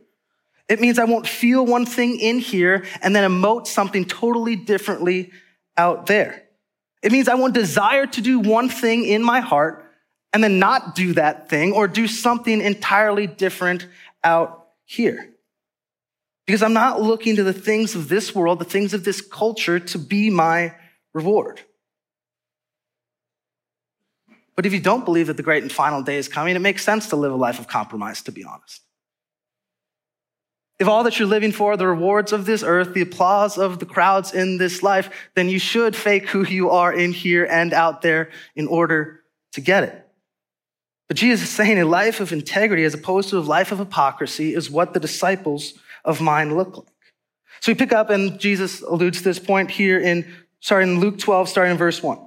It 0.69 0.81
means 0.81 0.99
I 0.99 1.05
won't 1.05 1.27
feel 1.27 1.65
one 1.67 1.85
thing 1.85 2.19
in 2.19 2.39
here 2.39 2.85
and 3.03 3.15
then 3.15 3.31
emote 3.31 3.67
something 3.67 4.05
totally 4.05 4.57
differently 4.57 5.31
out 5.77 6.07
there. 6.07 6.45
It 7.03 7.13
means 7.13 7.29
I 7.29 7.35
won't 7.35 7.55
desire 7.55 8.07
to 8.07 8.21
do 8.23 8.41
one 8.41 8.69
thing 8.71 9.05
in 9.05 9.23
my 9.23 9.41
heart 9.41 9.85
and 10.33 10.43
then 10.43 10.59
not 10.59 10.95
do 10.95 11.13
that 11.15 11.51
thing 11.51 11.73
or 11.73 11.87
do 11.87 12.09
something 12.09 12.61
entirely 12.61 13.27
different 13.27 13.87
out 14.25 14.69
here. 14.87 15.31
Because 16.47 16.63
I'm 16.63 16.73
not 16.73 17.01
looking 17.01 17.37
to 17.37 17.45
the 17.45 17.53
things 17.53 17.95
of 17.95 18.09
this 18.09 18.35
world, 18.35 18.59
the 18.59 18.65
things 18.65 18.95
of 18.95 19.05
this 19.05 19.21
culture 19.21 19.79
to 19.79 19.99
be 19.99 20.31
my 20.31 20.75
reward. 21.13 21.61
But 24.57 24.67
if 24.67 24.73
you 24.73 24.81
don't 24.81 25.05
believe 25.05 25.27
that 25.27 25.37
the 25.37 25.43
great 25.43 25.63
and 25.63 25.73
final 25.73 26.03
day 26.03 26.17
is 26.17 26.29
coming, 26.29 26.57
it 26.57 26.61
makes 26.61 26.85
sense 26.85 27.09
to 27.09 27.17
live 27.17 27.33
a 27.33 27.37
life 27.37 27.59
of 27.59 27.69
compromise, 27.69 28.23
to 28.23 28.33
be 28.33 28.45
honest. 28.45 28.83
If 30.81 30.89
all 30.89 31.05
that 31.05 31.19
you're 31.19 31.29
living 31.29 31.53
for 31.53 31.73
are 31.73 31.77
the 31.77 31.87
rewards 31.87 32.33
of 32.33 32.47
this 32.47 32.65
earth, 32.65 32.95
the 32.95 33.03
applause 33.03 33.59
of 33.59 33.79
the 33.79 33.87
crowds 33.87 34.35
in 34.35 34.59
this 34.59 34.83
life, 34.83 35.09
then 35.35 35.49
you 35.49 35.59
should 35.59 35.95
fake 35.95 36.29
who 36.29 36.45
you 36.45 36.71
are 36.71 36.93
in 36.93 37.13
here 37.13 37.45
and 37.45 37.73
out 37.73 38.03
there 38.03 38.31
in 38.57 38.67
order 38.67 39.21
to 39.53 39.61
get 39.61 39.85
it. 39.85 40.01
But 41.07 41.17
Jesus 41.17 41.49
is 41.49 41.55
saying 41.55 41.79
a 41.79 41.85
life 41.85 42.19
of 42.19 42.33
integrity 42.33 42.83
as 42.83 42.95
opposed 42.95 43.29
to 43.31 43.39
a 43.39 43.41
life 43.41 43.71
of 43.71 43.79
hypocrisy 43.79 44.55
is 44.55 44.71
what 44.71 44.95
the 44.95 45.01
disciples 45.01 45.75
of 46.05 46.21
mine 46.21 46.57
look 46.57 46.77
like. 46.77 46.89
So 47.61 47.71
we 47.71 47.77
pick 47.77 47.93
up 47.93 48.11
and 48.11 48.41
Jesus 48.41 48.83
alludes 48.83 49.19
to 49.19 49.25
this 49.25 49.39
point 49.39 49.71
here 49.71 50.01
in, 50.01 50.27
sorry, 50.59 50.83
in 50.83 50.99
Luke 50.99 51.19
12, 51.19 51.49
starting 51.49 51.73
in 51.73 51.79
verse 51.79 52.03
1, 52.03 52.19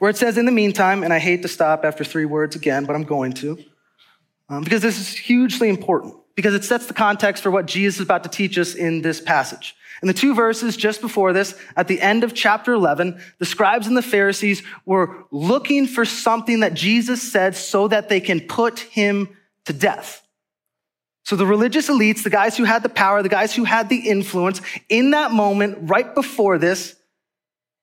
where 0.00 0.10
it 0.10 0.18
says, 0.18 0.36
in 0.36 0.44
the 0.44 0.52
meantime, 0.52 1.02
and 1.02 1.14
I 1.14 1.18
hate 1.18 1.40
to 1.42 1.48
stop 1.48 1.84
after 1.84 2.04
three 2.04 2.26
words 2.26 2.54
again, 2.54 2.84
but 2.84 2.94
I'm 2.94 3.04
going 3.04 3.32
to, 3.34 3.58
um, 4.50 4.64
because 4.64 4.82
this 4.82 5.00
is 5.00 5.16
hugely 5.16 5.70
important 5.70 6.14
because 6.38 6.54
it 6.54 6.62
sets 6.62 6.86
the 6.86 6.94
context 6.94 7.42
for 7.42 7.50
what 7.50 7.66
Jesus 7.66 7.96
is 7.96 8.02
about 8.02 8.22
to 8.22 8.28
teach 8.28 8.56
us 8.58 8.76
in 8.76 9.02
this 9.02 9.20
passage. 9.20 9.74
In 10.02 10.06
the 10.06 10.14
two 10.14 10.36
verses 10.36 10.76
just 10.76 11.00
before 11.00 11.32
this, 11.32 11.60
at 11.74 11.88
the 11.88 12.00
end 12.00 12.22
of 12.22 12.32
chapter 12.32 12.72
11, 12.72 13.20
the 13.40 13.44
scribes 13.44 13.88
and 13.88 13.96
the 13.96 14.02
Pharisees 14.02 14.62
were 14.86 15.24
looking 15.32 15.88
for 15.88 16.04
something 16.04 16.60
that 16.60 16.74
Jesus 16.74 17.20
said 17.20 17.56
so 17.56 17.88
that 17.88 18.08
they 18.08 18.20
can 18.20 18.38
put 18.38 18.78
him 18.78 19.36
to 19.64 19.72
death. 19.72 20.22
So 21.24 21.34
the 21.34 21.44
religious 21.44 21.88
elites, 21.88 22.22
the 22.22 22.30
guys 22.30 22.56
who 22.56 22.62
had 22.62 22.84
the 22.84 22.88
power, 22.88 23.20
the 23.20 23.28
guys 23.28 23.52
who 23.52 23.64
had 23.64 23.88
the 23.88 24.08
influence, 24.08 24.60
in 24.88 25.10
that 25.10 25.32
moment, 25.32 25.90
right 25.90 26.14
before 26.14 26.56
this, 26.56 26.94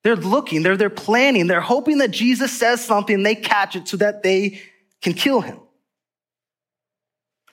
they're 0.06 0.16
looking, 0.16 0.64
they're, 0.64 0.78
they're 0.78 0.90
planning, 0.90 1.48
they're 1.48 1.60
hoping 1.60 1.98
that 1.98 2.12
Jesus 2.12 2.58
says 2.58 2.80
something, 2.80 3.22
they 3.22 3.36
catch 3.36 3.76
it 3.76 3.90
so 3.90 3.98
that 3.98 4.24
they 4.24 4.62
can 5.02 5.12
kill 5.12 5.42
him. 5.42 5.60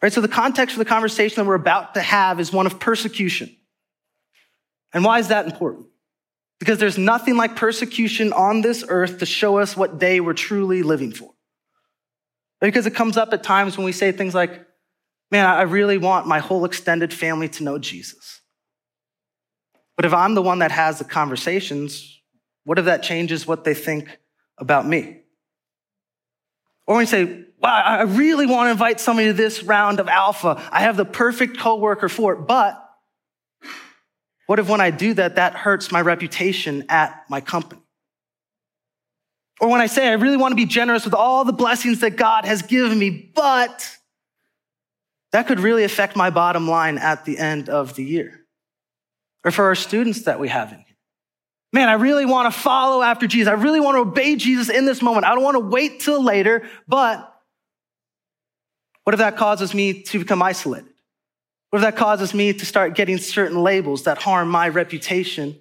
Right? 0.02 0.12
So 0.12 0.20
the 0.20 0.28
context 0.28 0.74
for 0.74 0.80
the 0.80 0.88
conversation 0.88 1.36
that 1.36 1.48
we're 1.48 1.54
about 1.54 1.94
to 1.94 2.02
have 2.02 2.40
is 2.40 2.52
one 2.52 2.66
of 2.66 2.80
persecution. 2.80 3.56
And 4.92 5.04
why 5.04 5.20
is 5.20 5.28
that 5.28 5.46
important? 5.46 5.86
Because 6.58 6.78
there's 6.78 6.98
nothing 6.98 7.36
like 7.36 7.56
persecution 7.56 8.32
on 8.32 8.62
this 8.62 8.84
earth 8.88 9.18
to 9.18 9.26
show 9.26 9.58
us 9.58 9.76
what 9.76 9.98
day 9.98 10.20
we're 10.20 10.34
truly 10.34 10.82
living 10.82 11.12
for. 11.12 11.30
Because 12.60 12.86
it 12.86 12.94
comes 12.94 13.16
up 13.16 13.32
at 13.32 13.42
times 13.42 13.76
when 13.76 13.84
we 13.84 13.92
say 13.92 14.12
things 14.12 14.34
like, 14.34 14.66
man, 15.30 15.46
I 15.46 15.62
really 15.62 15.98
want 15.98 16.26
my 16.26 16.40
whole 16.40 16.64
extended 16.64 17.12
family 17.12 17.48
to 17.50 17.64
know 17.64 17.78
Jesus. 17.78 18.40
But 19.96 20.04
if 20.04 20.12
I'm 20.12 20.34
the 20.34 20.42
one 20.42 20.60
that 20.60 20.70
has 20.70 20.98
the 20.98 21.04
conversations, 21.04 22.20
what 22.64 22.78
if 22.78 22.84
that 22.84 23.02
changes 23.02 23.46
what 23.46 23.64
they 23.64 23.74
think 23.74 24.18
about 24.58 24.86
me? 24.86 25.20
Or 26.86 26.96
when 26.96 27.02
you 27.02 27.06
say, 27.06 27.44
wow, 27.62 27.82
I 27.84 28.02
really 28.02 28.46
want 28.46 28.66
to 28.66 28.72
invite 28.72 28.98
somebody 29.00 29.28
to 29.28 29.32
this 29.32 29.62
round 29.62 30.00
of 30.00 30.08
alpha. 30.08 30.60
I 30.72 30.80
have 30.80 30.96
the 30.96 31.04
perfect 31.04 31.58
coworker 31.58 32.08
for 32.08 32.32
it. 32.32 32.46
But 32.46 32.78
what 34.46 34.58
if 34.58 34.68
when 34.68 34.80
I 34.80 34.90
do 34.90 35.14
that, 35.14 35.36
that 35.36 35.54
hurts 35.54 35.92
my 35.92 36.00
reputation 36.00 36.84
at 36.88 37.24
my 37.30 37.40
company? 37.40 37.80
Or 39.60 39.68
when 39.68 39.80
I 39.80 39.86
say 39.86 40.08
I 40.08 40.14
really 40.14 40.36
want 40.36 40.52
to 40.52 40.56
be 40.56 40.66
generous 40.66 41.04
with 41.04 41.14
all 41.14 41.44
the 41.44 41.52
blessings 41.52 42.00
that 42.00 42.16
God 42.16 42.44
has 42.44 42.62
given 42.62 42.98
me, 42.98 43.30
but 43.34 43.96
that 45.30 45.46
could 45.46 45.60
really 45.60 45.84
affect 45.84 46.16
my 46.16 46.30
bottom 46.30 46.68
line 46.68 46.98
at 46.98 47.24
the 47.24 47.38
end 47.38 47.68
of 47.68 47.94
the 47.94 48.04
year. 48.04 48.40
Or 49.44 49.52
for 49.52 49.66
our 49.66 49.74
students 49.76 50.22
that 50.22 50.40
we 50.40 50.48
have 50.48 50.72
in 50.72 50.78
here. 50.78 50.86
Man, 51.72 51.88
I 51.88 51.94
really 51.94 52.26
want 52.26 52.52
to 52.52 52.60
follow 52.60 53.02
after 53.02 53.26
Jesus. 53.26 53.48
I 53.48 53.54
really 53.54 53.80
want 53.80 53.96
to 53.96 54.00
obey 54.00 54.36
Jesus 54.36 54.68
in 54.68 54.84
this 54.84 55.00
moment. 55.00 55.24
I 55.24 55.34
don't 55.34 55.42
want 55.44 55.54
to 55.54 55.60
wait 55.60 56.00
till 56.00 56.22
later, 56.22 56.68
but 56.86 57.31
what 59.04 59.14
if 59.14 59.18
that 59.18 59.36
causes 59.36 59.74
me 59.74 60.02
to 60.02 60.18
become 60.18 60.42
isolated? 60.42 60.88
What 61.70 61.78
if 61.78 61.84
that 61.84 61.96
causes 61.96 62.34
me 62.34 62.52
to 62.52 62.66
start 62.66 62.94
getting 62.94 63.18
certain 63.18 63.62
labels 63.62 64.04
that 64.04 64.18
harm 64.18 64.48
my 64.48 64.68
reputation 64.68 65.58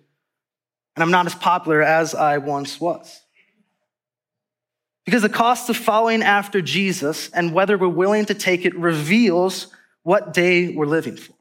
and 0.95 1.03
I'm 1.03 1.12
not 1.12 1.25
as 1.25 1.36
popular 1.36 1.81
as 1.81 2.13
I 2.13 2.38
once 2.38 2.79
was? 2.79 3.21
Because 5.05 5.21
the 5.24 5.29
cost 5.29 5.69
of 5.69 5.77
following 5.77 6.21
after 6.21 6.62
Jesus 6.62 7.29
and 7.29 7.53
whether 7.53 7.77
we're 7.77 7.88
willing 7.88 8.25
to 8.25 8.33
take 8.33 8.65
it 8.65 8.75
reveals 8.75 9.67
what 10.03 10.33
day 10.33 10.74
we're 10.74 10.86
living 10.86 11.17
for. 11.17 11.33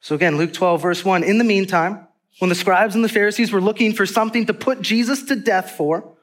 So 0.00 0.14
again, 0.14 0.36
Luke 0.36 0.52
12, 0.52 0.82
verse 0.82 1.04
1. 1.04 1.22
In 1.22 1.38
the 1.38 1.44
meantime, 1.44 2.06
when 2.38 2.48
the 2.48 2.54
scribes 2.54 2.94
and 2.94 3.04
the 3.04 3.08
Pharisees 3.08 3.52
were 3.52 3.60
looking 3.60 3.92
for 3.92 4.06
something 4.06 4.46
to 4.46 4.54
put 4.54 4.80
Jesus 4.80 5.24
to 5.24 5.36
death 5.36 5.72
for, 5.72 6.16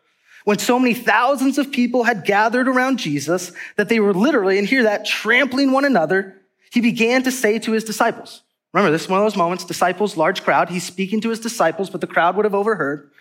when 0.45 0.59
so 0.59 0.79
many 0.79 0.93
thousands 0.93 1.57
of 1.57 1.71
people 1.71 2.03
had 2.03 2.23
gathered 2.23 2.67
around 2.67 2.97
Jesus 2.97 3.51
that 3.75 3.89
they 3.89 3.99
were 3.99 4.13
literally, 4.13 4.57
and 4.57 4.67
hear 4.67 4.83
that, 4.83 5.05
trampling 5.05 5.71
one 5.71 5.83
another, 5.83 6.39
he 6.71 6.79
began 6.79 7.23
to 7.23 7.31
say 7.31 7.59
to 7.59 7.71
his 7.71 7.83
disciples, 7.83 8.43
remember, 8.73 8.91
this 8.91 9.03
is 9.03 9.09
one 9.09 9.19
of 9.19 9.25
those 9.25 9.35
moments, 9.35 9.65
disciples, 9.65 10.15
large 10.15 10.43
crowd, 10.43 10.69
he's 10.69 10.83
speaking 10.83 11.19
to 11.21 11.29
his 11.29 11.39
disciples, 11.39 11.89
but 11.89 11.99
the 11.99 12.07
crowd 12.07 12.35
would 12.35 12.45
have 12.45 12.55
overheard. 12.55 13.11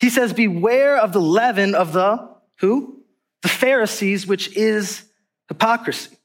He 0.00 0.10
says, 0.10 0.32
beware 0.32 0.96
of 0.96 1.12
the 1.12 1.20
leaven 1.20 1.74
of 1.74 1.92
the, 1.92 2.28
who? 2.58 3.02
The 3.42 3.48
Pharisees, 3.48 4.26
which 4.26 4.56
is 4.56 5.04
hypocrisy. 5.48 6.16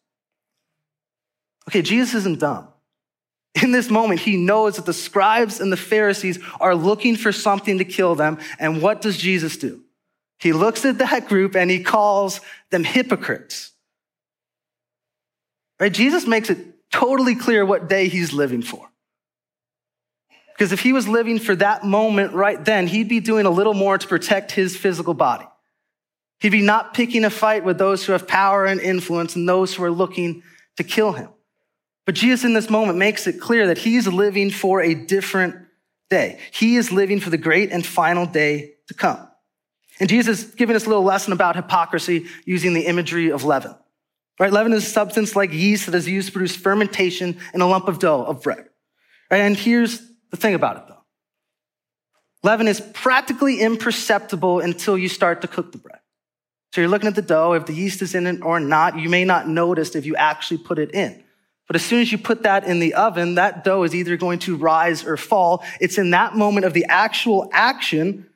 Okay, 1.70 1.84
Jesus 1.84 2.16
isn't 2.16 2.40
dumb. 2.40 2.70
In 3.62 3.72
this 3.72 3.90
moment, 3.90 4.20
he 4.22 4.38
knows 4.38 4.78
that 4.78 4.86
the 4.86 4.94
scribes 4.94 5.60
and 5.60 5.72
the 5.72 5.78
Pharisees 5.78 6.40
are 6.60 6.76
looking 6.76 7.16
for 7.16 7.32
something 7.32 7.78
to 7.78 7.86
kill 7.86 8.16
them. 8.16 8.40
And 8.60 8.82
what 8.82 9.02
does 9.02 9.18
Jesus 9.18 9.58
do? 9.58 9.84
He 10.39 10.53
looks 10.53 10.86
at 10.86 11.00
that 11.00 11.27
group 11.27 11.56
and 11.56 11.70
he 11.70 11.84
calls 11.84 12.41
them 12.70 12.84
hypocrites. 12.84 13.72
Right? 15.79 15.94
Jesus 15.94 16.27
makes 16.27 16.50
it 16.50 16.60
totally 16.91 17.36
clear 17.36 17.65
what 17.65 17.89
day 17.89 18.08
he's 18.08 18.34
living 18.34 18.62
for. 18.62 18.88
Because 20.53 20.72
if 20.72 20.82
he 20.82 20.91
was 20.91 21.08
living 21.08 21.38
for 21.38 21.56
that 21.56 21.84
moment 21.84 22.34
right 22.34 22.63
then, 22.63 22.88
he'd 22.88 23.10
be 23.10 23.20
doing 23.20 23.46
a 23.46 23.51
little 23.51 23.75
more 23.75 23.98
to 23.98 24.08
protect 24.08 24.51
his 24.51 24.75
physical 24.75 25.13
body. 25.13 25.46
He'd 26.39 26.50
be 26.50 26.62
not 26.62 26.94
picking 26.94 27.25
a 27.25 27.29
fight 27.29 27.63
with 27.63 27.77
those 27.77 28.06
who 28.06 28.12
have 28.13 28.27
power 28.27 28.65
and 28.65 28.79
influence 28.79 29.36
and 29.36 29.48
those 29.48 29.74
who 29.74 29.84
are 29.84 29.91
looking 29.91 30.44
to 30.77 30.84
kill 30.84 31.13
him. 31.13 31.29
But 32.06 32.15
Jesus 32.15 32.46
in 32.46 32.53
this 32.53 32.70
moment 32.70 32.98
makes 32.98 33.27
it 33.27 33.39
clear 33.39 33.67
that 33.67 33.79
he's 33.79 34.08
living 34.08 34.50
for 34.50 34.82
a 34.82 34.94
different 34.94 35.56
day. 36.10 36.39
He 36.51 36.77
is 36.77 36.91
living 36.91 37.20
for 37.20 37.29
the 37.29 37.38
great 37.38 37.72
and 37.72 37.86
final 37.86 38.25
day 38.25 38.75
to 38.88 38.94
come. 38.94 39.27
And 40.00 40.10
Jesus 40.10 40.44
is 40.44 40.56
giving 40.56 40.75
us 40.75 40.86
a 40.86 40.89
little 40.89 41.04
lesson 41.04 41.34
about 41.34 41.56
hypocrisy 41.56 42.27
using 42.46 42.74
the 42.74 42.86
imagery 42.86 43.32
of 43.32 43.44
leaven. 43.44 43.75
Right? 44.39 44.54
Leaven 44.54 44.74
is 44.74 44.86
a 44.86 44.89
substance 44.89 45.36
like 45.36 45.51
yeast 45.51 45.88
that 45.88 45.96
is 45.96 46.08
used 46.08 46.27
to 46.27 46.32
produce 46.34 46.56
fermentation 46.56 47.38
in 47.54 47.62
a 47.62 47.68
lump 47.68 47.88
of 47.88 48.00
dough 48.00 48.24
of 48.24 48.44
bread. 48.44 48.70
Right? 49.32 49.42
And 49.42 49.56
here's 49.56 50.01
the 50.30 50.38
thing 50.38 50.54
about 50.54 50.77
it 50.77 50.84
though. 50.88 50.94
Leaven 52.44 52.68
is 52.68 52.80
practically 52.94 53.60
imperceptible 53.60 54.60
until 54.60 54.98
you 54.98 55.10
start 55.10 55.42
to 55.42 55.48
cook 55.48 55.72
the 55.72 55.80
bread. 55.80 56.00
So 56.74 56.82
you're 56.82 56.89
looking 56.89 57.08
at 57.08 57.16
the 57.16 57.22
dough, 57.22 57.54
if 57.54 57.66
the 57.66 57.74
yeast 57.74 58.01
is 58.01 58.13
in 58.13 58.27
it 58.27 58.44
or 58.44 58.60
not, 58.60 59.00
you 59.00 59.10
may 59.10 59.25
not 59.25 59.48
notice 59.48 59.96
if 59.96 60.06
you 60.06 60.16
actually 60.16 60.60
put 60.60 60.77
it 60.77 60.94
in. 60.94 61.24
But 61.66 61.75
as 61.75 61.84
soon 61.84 62.01
as 62.01 62.12
you 62.12 62.18
put 62.18 62.44
that 62.44 62.63
in 62.63 62.80
the 62.80 62.94
oven, 62.94 63.36
that 63.36 63.63
dough 63.63 63.84
is 63.84 63.96
either 63.96 64.16
going 64.16 64.39
to 64.39 64.56
rise 64.56 65.04
or 65.04 65.18
fall. 65.18 65.63
It's 65.82 65.98
in 65.98 66.12
that 66.12 66.36
moment 66.36 66.66
of 66.66 66.74
the 66.74 66.86
actual 66.86 67.50
action 67.51 68.26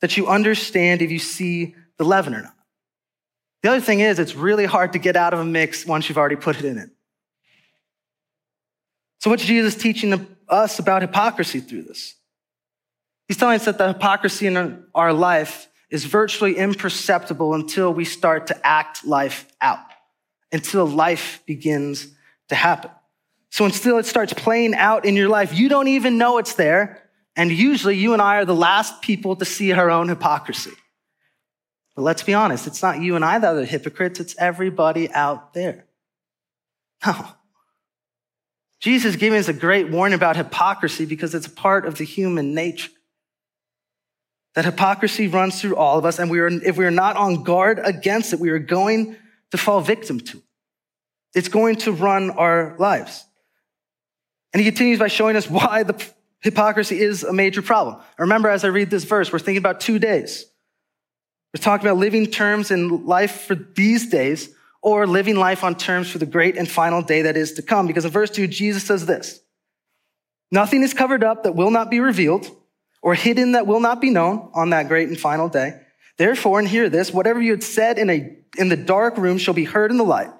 that 0.00 0.16
you 0.16 0.26
understand 0.26 1.02
if 1.02 1.10
you 1.10 1.18
see 1.18 1.74
the 1.96 2.04
leaven 2.04 2.34
or 2.34 2.42
not. 2.42 2.54
The 3.62 3.70
other 3.70 3.80
thing 3.80 4.00
is, 4.00 4.18
it's 4.18 4.36
really 4.36 4.66
hard 4.66 4.92
to 4.92 4.98
get 4.98 5.16
out 5.16 5.34
of 5.34 5.40
a 5.40 5.44
mix 5.44 5.84
once 5.84 6.08
you've 6.08 6.18
already 6.18 6.36
put 6.36 6.58
it 6.58 6.64
in 6.64 6.78
it. 6.78 6.90
So, 9.20 9.30
what's 9.30 9.44
Jesus 9.44 9.74
teaching 9.74 10.26
us 10.48 10.78
about 10.78 11.02
hypocrisy 11.02 11.60
through 11.60 11.82
this? 11.82 12.14
He's 13.26 13.36
telling 13.36 13.56
us 13.56 13.64
that 13.64 13.78
the 13.78 13.88
hypocrisy 13.88 14.46
in 14.46 14.84
our 14.94 15.12
life 15.12 15.68
is 15.90 16.04
virtually 16.04 16.56
imperceptible 16.56 17.54
until 17.54 17.92
we 17.92 18.04
start 18.04 18.46
to 18.48 18.66
act 18.66 19.04
life 19.04 19.46
out, 19.60 19.80
until 20.52 20.86
life 20.86 21.42
begins 21.46 22.08
to 22.48 22.54
happen. 22.54 22.90
So 23.50 23.64
until 23.64 23.98
it 23.98 24.06
starts 24.06 24.32
playing 24.32 24.74
out 24.74 25.04
in 25.04 25.16
your 25.16 25.28
life, 25.28 25.54
you 25.54 25.68
don't 25.68 25.88
even 25.88 26.18
know 26.18 26.38
it's 26.38 26.54
there. 26.54 27.02
And 27.38 27.52
usually 27.52 27.96
you 27.96 28.14
and 28.14 28.20
I 28.20 28.38
are 28.38 28.44
the 28.44 28.54
last 28.54 29.00
people 29.00 29.36
to 29.36 29.44
see 29.44 29.72
our 29.72 29.90
own 29.90 30.08
hypocrisy. 30.08 30.72
But 31.94 32.02
let's 32.02 32.24
be 32.24 32.34
honest, 32.34 32.66
it's 32.66 32.82
not 32.82 33.00
you 33.00 33.14
and 33.14 33.24
I 33.24 33.38
that 33.38 33.54
are 33.54 33.60
the 33.60 33.64
hypocrites, 33.64 34.18
it's 34.18 34.34
everybody 34.38 35.08
out 35.12 35.54
there. 35.54 35.86
No. 37.06 37.28
Jesus 38.80 39.14
giving 39.14 39.38
us 39.38 39.46
a 39.46 39.52
great 39.52 39.88
warning 39.88 40.16
about 40.16 40.36
hypocrisy 40.36 41.06
because 41.06 41.32
it's 41.32 41.46
a 41.46 41.50
part 41.50 41.86
of 41.86 41.96
the 41.96 42.04
human 42.04 42.54
nature. 42.54 42.90
That 44.54 44.64
hypocrisy 44.64 45.28
runs 45.28 45.60
through 45.60 45.76
all 45.76 45.96
of 45.96 46.04
us, 46.04 46.18
and 46.18 46.30
we 46.32 46.40
are, 46.40 46.48
if 46.48 46.76
we 46.76 46.84
are 46.86 46.90
not 46.90 47.16
on 47.16 47.44
guard 47.44 47.80
against 47.84 48.32
it, 48.32 48.40
we 48.40 48.50
are 48.50 48.58
going 48.58 49.14
to 49.52 49.58
fall 49.58 49.80
victim 49.80 50.18
to 50.18 50.38
it. 50.38 50.44
It's 51.34 51.48
going 51.48 51.76
to 51.76 51.92
run 51.92 52.30
our 52.30 52.74
lives. 52.78 53.24
And 54.52 54.60
he 54.60 54.68
continues 54.68 54.98
by 54.98 55.06
showing 55.06 55.36
us 55.36 55.48
why 55.48 55.84
the 55.84 55.94
hypocrisy 56.40 57.00
is 57.00 57.24
a 57.24 57.32
major 57.32 57.62
problem. 57.62 57.96
Remember, 58.18 58.48
as 58.48 58.64
I 58.64 58.68
read 58.68 58.90
this 58.90 59.04
verse, 59.04 59.32
we're 59.32 59.38
thinking 59.38 59.58
about 59.58 59.80
two 59.80 59.98
days. 59.98 60.46
We're 61.54 61.62
talking 61.62 61.86
about 61.86 61.98
living 61.98 62.26
terms 62.26 62.70
in 62.70 63.06
life 63.06 63.42
for 63.42 63.54
these 63.54 64.08
days 64.10 64.50
or 64.82 65.06
living 65.06 65.36
life 65.36 65.64
on 65.64 65.74
terms 65.74 66.10
for 66.10 66.18
the 66.18 66.26
great 66.26 66.56
and 66.56 66.70
final 66.70 67.02
day 67.02 67.22
that 67.22 67.36
is 67.36 67.54
to 67.54 67.62
come. 67.62 67.86
Because 67.86 68.04
in 68.04 68.10
verse 68.10 68.30
2, 68.30 68.46
Jesus 68.46 68.84
says 68.84 69.06
this 69.06 69.40
Nothing 70.50 70.82
is 70.82 70.94
covered 70.94 71.24
up 71.24 71.42
that 71.42 71.54
will 71.54 71.70
not 71.70 71.90
be 71.90 72.00
revealed, 72.00 72.50
or 73.02 73.14
hidden 73.14 73.52
that 73.52 73.66
will 73.66 73.80
not 73.80 74.00
be 74.00 74.10
known 74.10 74.50
on 74.54 74.70
that 74.70 74.88
great 74.88 75.08
and 75.08 75.18
final 75.18 75.48
day. 75.48 75.80
Therefore, 76.16 76.58
and 76.58 76.68
hear 76.68 76.88
this 76.88 77.12
whatever 77.12 77.40
you 77.40 77.52
had 77.52 77.62
said 77.62 77.98
in, 77.98 78.10
a, 78.10 78.36
in 78.56 78.68
the 78.68 78.76
dark 78.76 79.16
room 79.16 79.38
shall 79.38 79.54
be 79.54 79.64
heard 79.64 79.90
in 79.90 79.96
the 79.96 80.04
light, 80.04 80.30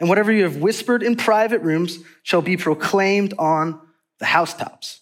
and 0.00 0.08
whatever 0.08 0.32
you 0.32 0.44
have 0.44 0.56
whispered 0.56 1.02
in 1.02 1.16
private 1.16 1.62
rooms 1.62 1.98
shall 2.22 2.42
be 2.42 2.56
proclaimed 2.56 3.34
on 3.38 3.80
the 4.18 4.26
housetops. 4.26 5.00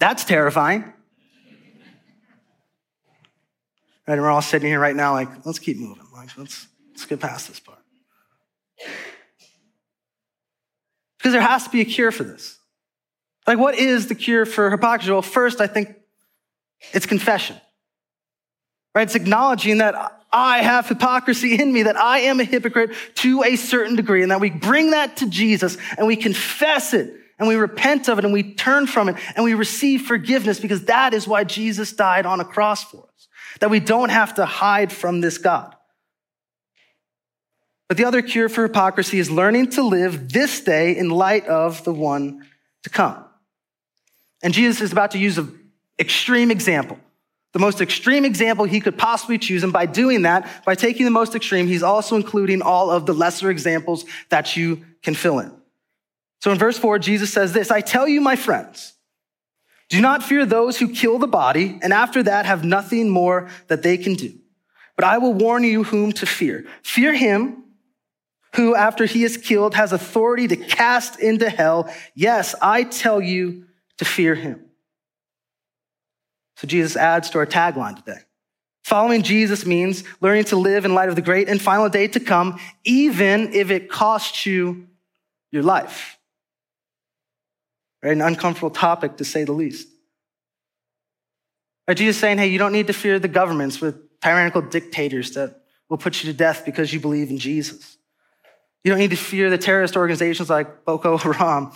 That's 0.00 0.24
terrifying. 0.24 0.82
Right, 4.08 4.14
and 4.14 4.20
we're 4.20 4.30
all 4.30 4.42
sitting 4.42 4.68
here 4.68 4.80
right 4.80 4.96
now, 4.96 5.12
like, 5.12 5.46
let's 5.46 5.60
keep 5.60 5.76
moving. 5.76 6.04
Like, 6.12 6.36
let's 6.36 6.66
Let's 7.00 7.08
get 7.08 7.20
past 7.20 7.48
this 7.48 7.58
part. 7.58 7.78
Because 11.16 11.32
there 11.32 11.40
has 11.40 11.64
to 11.64 11.70
be 11.70 11.80
a 11.80 11.86
cure 11.86 12.12
for 12.12 12.24
this. 12.24 12.58
Like, 13.46 13.56
what 13.56 13.74
is 13.74 14.08
the 14.08 14.14
cure 14.14 14.44
for 14.44 14.70
hypocrisy? 14.70 15.10
Well, 15.10 15.22
first, 15.22 15.62
I 15.62 15.66
think 15.66 15.96
it's 16.92 17.06
confession. 17.06 17.56
Right? 18.94 19.04
It's 19.04 19.14
acknowledging 19.14 19.78
that 19.78 19.94
I 20.30 20.58
have 20.58 20.88
hypocrisy 20.88 21.58
in 21.58 21.72
me, 21.72 21.84
that 21.84 21.96
I 21.96 22.18
am 22.18 22.38
a 22.38 22.44
hypocrite 22.44 22.90
to 23.14 23.44
a 23.44 23.56
certain 23.56 23.96
degree, 23.96 24.20
and 24.20 24.30
that 24.30 24.40
we 24.40 24.50
bring 24.50 24.90
that 24.90 25.16
to 25.18 25.26
Jesus 25.26 25.78
and 25.96 26.06
we 26.06 26.16
confess 26.16 26.92
it 26.92 27.14
and 27.40 27.48
we 27.48 27.56
repent 27.56 28.08
of 28.08 28.18
it 28.18 28.24
and 28.24 28.34
we 28.34 28.54
turn 28.54 28.86
from 28.86 29.08
it 29.08 29.16
and 29.34 29.42
we 29.42 29.54
receive 29.54 30.02
forgiveness 30.02 30.60
because 30.60 30.84
that 30.84 31.14
is 31.14 31.26
why 31.26 31.42
Jesus 31.42 31.90
died 31.92 32.26
on 32.26 32.38
a 32.38 32.44
cross 32.44 32.84
for 32.84 32.98
us. 32.98 33.28
That 33.60 33.70
we 33.70 33.80
don't 33.80 34.10
have 34.10 34.34
to 34.34 34.44
hide 34.44 34.92
from 34.92 35.22
this 35.22 35.38
God. 35.38 35.74
But 37.88 37.96
the 37.96 38.04
other 38.04 38.22
cure 38.22 38.48
for 38.48 38.62
hypocrisy 38.62 39.18
is 39.18 39.30
learning 39.30 39.70
to 39.70 39.82
live 39.82 40.32
this 40.32 40.60
day 40.60 40.96
in 40.96 41.08
light 41.08 41.46
of 41.46 41.82
the 41.82 41.94
one 41.94 42.46
to 42.84 42.90
come. 42.90 43.24
And 44.42 44.54
Jesus 44.54 44.82
is 44.82 44.92
about 44.92 45.12
to 45.12 45.18
use 45.18 45.38
an 45.38 45.58
extreme 45.98 46.50
example, 46.50 46.98
the 47.52 47.58
most 47.58 47.80
extreme 47.80 48.24
example 48.24 48.66
he 48.66 48.80
could 48.80 48.96
possibly 48.96 49.38
choose. 49.38 49.64
And 49.64 49.72
by 49.72 49.86
doing 49.86 50.22
that, 50.22 50.64
by 50.64 50.74
taking 50.74 51.04
the 51.04 51.10
most 51.10 51.34
extreme, 51.34 51.66
he's 51.66 51.82
also 51.82 52.16
including 52.16 52.60
all 52.60 52.90
of 52.90 53.06
the 53.06 53.14
lesser 53.14 53.50
examples 53.50 54.04
that 54.28 54.56
you 54.56 54.84
can 55.02 55.14
fill 55.14 55.40
in. 55.40 55.59
So 56.40 56.50
in 56.50 56.58
verse 56.58 56.78
four, 56.78 56.98
Jesus 56.98 57.32
says 57.32 57.52
this, 57.52 57.70
I 57.70 57.80
tell 57.80 58.08
you, 58.08 58.20
my 58.20 58.36
friends, 58.36 58.94
do 59.88 60.00
not 60.00 60.22
fear 60.22 60.46
those 60.46 60.78
who 60.78 60.88
kill 60.88 61.18
the 61.18 61.26
body 61.26 61.78
and 61.82 61.92
after 61.92 62.22
that 62.22 62.46
have 62.46 62.64
nothing 62.64 63.10
more 63.10 63.50
that 63.68 63.82
they 63.82 63.98
can 63.98 64.14
do. 64.14 64.32
But 64.96 65.04
I 65.04 65.18
will 65.18 65.34
warn 65.34 65.64
you 65.64 65.84
whom 65.84 66.12
to 66.12 66.26
fear. 66.26 66.66
Fear 66.82 67.14
him 67.14 67.64
who, 68.54 68.74
after 68.74 69.04
he 69.04 69.24
is 69.24 69.36
killed, 69.36 69.74
has 69.74 69.92
authority 69.92 70.48
to 70.48 70.56
cast 70.56 71.20
into 71.20 71.48
hell. 71.48 71.92
Yes, 72.14 72.54
I 72.60 72.84
tell 72.84 73.20
you 73.20 73.66
to 73.98 74.04
fear 74.04 74.34
him. 74.34 74.64
So 76.56 76.66
Jesus 76.66 76.96
adds 76.96 77.30
to 77.30 77.38
our 77.38 77.46
tagline 77.46 77.96
today. 77.96 78.20
Following 78.84 79.22
Jesus 79.22 79.64
means 79.66 80.04
learning 80.20 80.44
to 80.44 80.56
live 80.56 80.84
in 80.84 80.94
light 80.94 81.08
of 81.08 81.16
the 81.16 81.22
great 81.22 81.48
and 81.48 81.60
final 81.60 81.88
day 81.88 82.08
to 82.08 82.20
come, 82.20 82.58
even 82.84 83.52
if 83.52 83.70
it 83.70 83.90
costs 83.90 84.46
you 84.46 84.86
your 85.50 85.62
life. 85.62 86.18
Right? 88.02 88.12
An 88.12 88.22
uncomfortable 88.22 88.70
topic 88.70 89.16
to 89.18 89.24
say 89.24 89.44
the 89.44 89.52
least. 89.52 89.88
Right? 91.86 91.96
Jesus 91.96 92.18
saying, 92.18 92.38
hey, 92.38 92.48
you 92.48 92.58
don't 92.58 92.72
need 92.72 92.86
to 92.86 92.92
fear 92.92 93.18
the 93.18 93.28
governments 93.28 93.80
with 93.80 94.20
tyrannical 94.20 94.62
dictators 94.62 95.32
that 95.32 95.62
will 95.88 95.98
put 95.98 96.22
you 96.22 96.32
to 96.32 96.36
death 96.36 96.64
because 96.64 96.92
you 96.92 97.00
believe 97.00 97.30
in 97.30 97.38
Jesus. 97.38 97.96
You 98.84 98.90
don't 98.90 98.98
need 98.98 99.10
to 99.10 99.16
fear 99.16 99.50
the 99.50 99.58
terrorist 99.58 99.96
organizations 99.96 100.48
like 100.48 100.84
Boko 100.84 101.16
Haram 101.16 101.72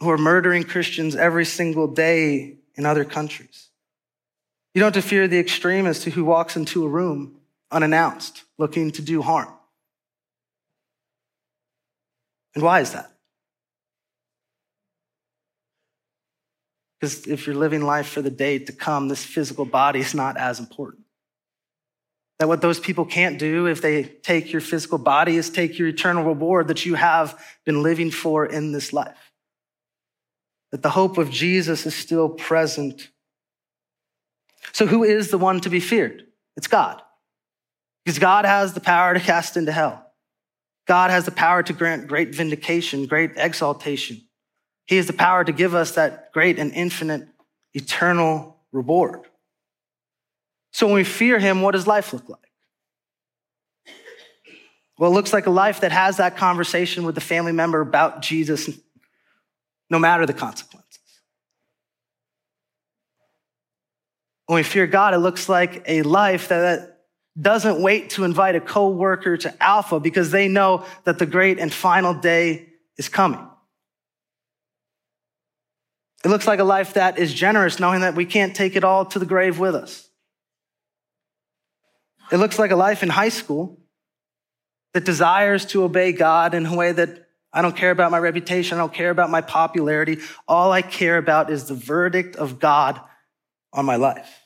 who 0.00 0.10
are 0.10 0.18
murdering 0.18 0.64
Christians 0.64 1.14
every 1.14 1.44
single 1.44 1.86
day 1.86 2.56
in 2.74 2.86
other 2.86 3.04
countries. 3.04 3.68
You 4.74 4.80
don't 4.80 4.94
have 4.94 5.02
to 5.04 5.08
fear 5.08 5.28
the 5.28 5.38
extremist 5.38 6.04
who 6.04 6.24
walks 6.24 6.56
into 6.56 6.84
a 6.84 6.88
room 6.88 7.36
unannounced 7.70 8.44
looking 8.58 8.90
to 8.92 9.02
do 9.02 9.22
harm. 9.22 9.52
And 12.54 12.64
why 12.64 12.80
is 12.80 12.92
that? 12.92 13.11
Because 17.02 17.26
if 17.26 17.48
you're 17.48 17.56
living 17.56 17.82
life 17.82 18.06
for 18.06 18.22
the 18.22 18.30
day 18.30 18.60
to 18.60 18.70
come, 18.70 19.08
this 19.08 19.24
physical 19.24 19.64
body 19.64 19.98
is 19.98 20.14
not 20.14 20.36
as 20.36 20.60
important. 20.60 21.02
That 22.38 22.46
what 22.46 22.60
those 22.60 22.78
people 22.78 23.04
can't 23.04 23.40
do 23.40 23.66
if 23.66 23.82
they 23.82 24.04
take 24.04 24.52
your 24.52 24.60
physical 24.60 24.98
body 24.98 25.36
is 25.36 25.50
take 25.50 25.80
your 25.80 25.88
eternal 25.88 26.22
reward 26.22 26.68
that 26.68 26.86
you 26.86 26.94
have 26.94 27.36
been 27.66 27.82
living 27.82 28.12
for 28.12 28.46
in 28.46 28.70
this 28.70 28.92
life. 28.92 29.32
That 30.70 30.84
the 30.84 30.90
hope 30.90 31.18
of 31.18 31.28
Jesus 31.28 31.86
is 31.86 31.94
still 31.96 32.28
present. 32.28 33.08
So, 34.70 34.86
who 34.86 35.02
is 35.02 35.32
the 35.32 35.38
one 35.38 35.58
to 35.62 35.70
be 35.70 35.80
feared? 35.80 36.28
It's 36.56 36.68
God. 36.68 37.02
Because 38.04 38.20
God 38.20 38.44
has 38.44 38.74
the 38.74 38.80
power 38.80 39.12
to 39.12 39.18
cast 39.18 39.56
into 39.56 39.72
hell. 39.72 40.06
God 40.86 41.10
has 41.10 41.24
the 41.24 41.32
power 41.32 41.64
to 41.64 41.72
grant 41.72 42.06
great 42.06 42.32
vindication, 42.32 43.06
great 43.06 43.32
exaltation. 43.34 44.22
He 44.86 44.96
has 44.96 45.06
the 45.06 45.12
power 45.12 45.44
to 45.44 45.52
give 45.52 45.74
us 45.74 45.92
that 45.92 46.32
great 46.32 46.58
and 46.58 46.72
infinite 46.72 47.28
eternal 47.74 48.56
reward. 48.72 49.20
So 50.72 50.86
when 50.86 50.96
we 50.96 51.04
fear 51.04 51.38
him, 51.38 51.62
what 51.62 51.72
does 51.72 51.86
life 51.86 52.12
look 52.12 52.28
like? 52.28 52.40
Well, 54.98 55.10
it 55.10 55.14
looks 55.14 55.32
like 55.32 55.46
a 55.46 55.50
life 55.50 55.80
that 55.80 55.92
has 55.92 56.18
that 56.18 56.36
conversation 56.36 57.04
with 57.04 57.14
the 57.14 57.20
family 57.20 57.52
member 57.52 57.80
about 57.80 58.22
Jesus, 58.22 58.70
no 59.90 59.98
matter 59.98 60.26
the 60.26 60.32
consequences. 60.32 61.00
When 64.46 64.56
we 64.56 64.62
fear 64.62 64.86
God, 64.86 65.14
it 65.14 65.18
looks 65.18 65.48
like 65.48 65.82
a 65.86 66.02
life 66.02 66.48
that 66.48 67.00
doesn't 67.40 67.80
wait 67.80 68.10
to 68.10 68.24
invite 68.24 68.54
a 68.54 68.60
coworker 68.60 69.36
to 69.38 69.62
Alpha 69.62 69.98
because 69.98 70.30
they 70.30 70.48
know 70.48 70.84
that 71.04 71.18
the 71.18 71.26
great 71.26 71.58
and 71.58 71.72
final 71.72 72.12
day 72.12 72.68
is 72.98 73.08
coming. 73.08 73.40
It 76.24 76.28
looks 76.28 76.46
like 76.46 76.60
a 76.60 76.64
life 76.64 76.94
that 76.94 77.18
is 77.18 77.34
generous, 77.34 77.80
knowing 77.80 78.02
that 78.02 78.14
we 78.14 78.24
can't 78.24 78.54
take 78.54 78.76
it 78.76 78.84
all 78.84 79.04
to 79.06 79.18
the 79.18 79.26
grave 79.26 79.58
with 79.58 79.74
us. 79.74 80.08
It 82.30 82.36
looks 82.36 82.58
like 82.58 82.70
a 82.70 82.76
life 82.76 83.02
in 83.02 83.08
high 83.08 83.28
school 83.28 83.78
that 84.94 85.04
desires 85.04 85.66
to 85.66 85.84
obey 85.84 86.12
God 86.12 86.54
in 86.54 86.66
a 86.66 86.76
way 86.76 86.92
that 86.92 87.26
I 87.52 87.60
don't 87.60 87.76
care 87.76 87.90
about 87.90 88.10
my 88.10 88.18
reputation. 88.18 88.78
I 88.78 88.80
don't 88.80 88.94
care 88.94 89.10
about 89.10 89.30
my 89.30 89.40
popularity. 89.40 90.18
All 90.48 90.72
I 90.72 90.80
care 90.80 91.18
about 91.18 91.50
is 91.50 91.64
the 91.64 91.74
verdict 91.74 92.36
of 92.36 92.58
God 92.58 93.00
on 93.72 93.84
my 93.84 93.96
life. 93.96 94.40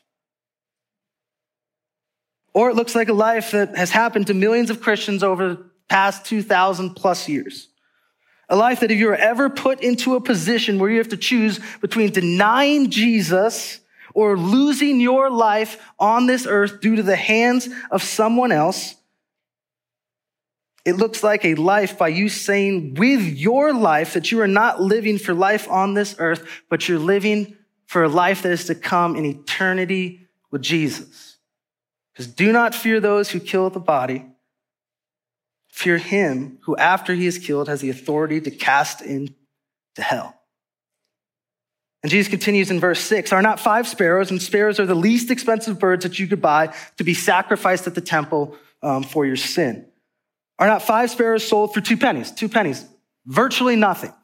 Or 2.55 2.71
it 2.71 2.75
looks 2.75 2.95
like 2.95 3.09
a 3.09 3.13
life 3.13 3.51
that 3.51 3.77
has 3.77 3.91
happened 3.91 4.29
to 4.29 4.35
millions 4.35 4.71
of 4.71 4.81
Christians 4.81 5.23
over 5.23 5.49
the 5.49 5.71
past 5.89 6.25
2,000 6.25 6.95
plus 6.95 7.29
years. 7.29 7.69
A 8.49 8.57
life 8.57 8.81
that 8.81 8.91
if 8.91 8.99
you 8.99 9.09
are 9.09 9.17
ever 9.17 9.51
put 9.51 9.81
into 9.81 10.15
a 10.15 10.21
position 10.21 10.79
where 10.79 10.91
you 10.91 10.99
have 10.99 11.09
to 11.09 11.17
choose 11.17 11.59
between 11.81 12.13
denying 12.13 12.91
Jesus 12.91 13.81
or 14.15 14.39
losing 14.39 14.99
your 15.01 15.31
life 15.31 15.83
on 15.99 16.27
this 16.27 16.47
earth 16.47 16.81
due 16.81 16.97
to 16.97 17.03
the 17.03 17.17
hands 17.17 17.69
of 17.91 18.03
someone 18.03 18.51
else. 18.51 18.95
It 20.87 20.95
looks 20.95 21.23
like 21.23 21.45
a 21.45 21.55
life 21.57 21.99
by 21.99 22.09
you 22.09 22.29
saying 22.29 22.95
with 22.95 23.21
your 23.21 23.75
life 23.75 24.15
that 24.15 24.31
you 24.31 24.41
are 24.41 24.49
not 24.49 24.81
living 24.81 25.19
for 25.19 25.35
life 25.35 25.69
on 25.69 25.95
this 25.95 26.15
earth, 26.19 26.49
but 26.71 26.89
you're 26.89 26.99
living 26.99 27.57
for 27.87 28.05
a 28.05 28.09
life 28.09 28.43
that 28.43 28.53
is 28.53 28.65
to 28.67 28.75
come 28.75 29.17
in 29.17 29.27
eternity 29.27 30.27
with 30.51 30.63
Jesus. 30.63 31.37
Because 32.13 32.27
do 32.27 32.53
not 32.53 32.75
fear 32.75 33.01
those 33.01 33.31
who 33.31 33.41
kill 33.41 33.69
the 33.69 33.81
body. 33.81 34.25
Fear 35.77 35.99
him 35.99 36.57
who, 36.63 36.75
after 36.79 37.13
he 37.13 37.27
is 37.27 37.37
killed, 37.37 37.69
has 37.69 37.83
the 37.83 37.91
authority 37.91 38.41
to 38.41 38.51
cast 38.51 39.03
into 39.03 39.35
hell. 39.99 40.35
And 42.03 42.11
Jesus 42.11 42.31
continues 42.31 42.71
in 42.71 42.81
verse 42.81 42.99
six 42.99 43.31
Are 43.31 43.43
not 43.43 43.61
five 43.61 43.87
sparrows, 43.87 44.31
and 44.31 44.41
sparrows 44.41 44.81
are 44.81 44.87
the 44.87 44.95
least 44.95 45.31
expensive 45.31 45.79
birds 45.79 46.05
that 46.05 46.19
you 46.19 46.29
could 46.29 46.41
buy 46.41 46.75
to 46.97 47.05
be 47.05 47.13
sacrificed 47.13 47.87
at 47.87 47.95
the 47.95 48.01
temple 48.01 48.57
um, 48.83 49.03
for 49.03 49.27
your 49.27 49.37
sin? 49.37 49.87
Are 50.59 50.67
not 50.67 50.81
five 50.81 51.11
sparrows 51.11 51.47
sold 51.47 51.75
for 51.75 51.83
two 51.83 51.99
pennies? 51.99 52.33
Two 52.33 52.49
pennies, 52.49 52.83
virtually 53.27 53.77
nothing. 53.77 54.15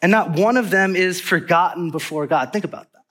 And 0.00 0.12
not 0.12 0.30
one 0.30 0.56
of 0.56 0.70
them 0.70 0.94
is 0.94 1.20
forgotten 1.20 1.90
before 1.90 2.28
God. 2.28 2.52
Think 2.52 2.64
about 2.64 2.86
that. 2.92 3.02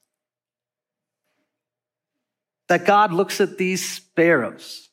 That 2.70 2.86
God 2.86 3.12
looks 3.12 3.42
at 3.42 3.58
these 3.58 3.86
sparrows 3.86 4.89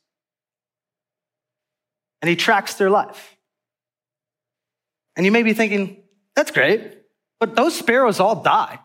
and 2.26 2.30
he 2.30 2.34
tracks 2.34 2.74
their 2.74 2.90
life. 2.90 3.36
And 5.14 5.24
you 5.24 5.30
may 5.30 5.44
be 5.44 5.52
thinking, 5.52 6.02
that's 6.34 6.50
great, 6.50 6.98
but 7.38 7.54
those 7.54 7.78
sparrows 7.78 8.18
all 8.18 8.42
die. 8.42 8.80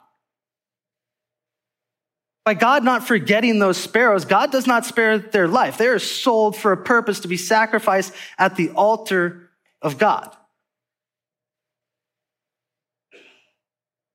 By 2.45 2.53
God 2.53 2.83
not 2.83 3.07
forgetting 3.07 3.57
those 3.57 3.77
sparrows, 3.77 4.25
God 4.25 4.51
does 4.51 4.67
not 4.67 4.85
spare 4.85 5.17
their 5.17 5.47
life. 5.47 5.79
They 5.79 5.87
are 5.87 5.97
sold 5.97 6.55
for 6.55 6.71
a 6.71 6.77
purpose 6.77 7.21
to 7.21 7.27
be 7.27 7.35
sacrificed 7.35 8.13
at 8.37 8.55
the 8.57 8.69
altar 8.69 9.49
of 9.81 9.97
God. 9.97 10.37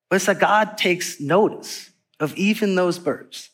But 0.09 0.17
it's 0.17 0.27
that 0.27 0.39
God 0.39 0.79
takes 0.79 1.21
notice 1.21 1.91
of 2.21 2.33
even 2.37 2.77
those 2.77 3.01
birds 3.01 3.51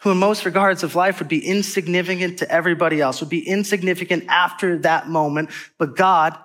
who 0.00 0.10
in 0.10 0.16
most 0.16 0.44
regards 0.44 0.82
of 0.82 0.94
life 0.94 1.18
would 1.18 1.28
be 1.28 1.44
insignificant 1.44 2.38
to 2.38 2.50
everybody 2.50 3.00
else, 3.00 3.20
would 3.20 3.28
be 3.28 3.46
insignificant 3.46 4.24
after 4.28 4.78
that 4.78 5.08
moment, 5.08 5.50
but 5.78 5.96
God 5.96 6.36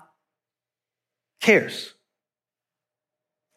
cares. 1.41 1.93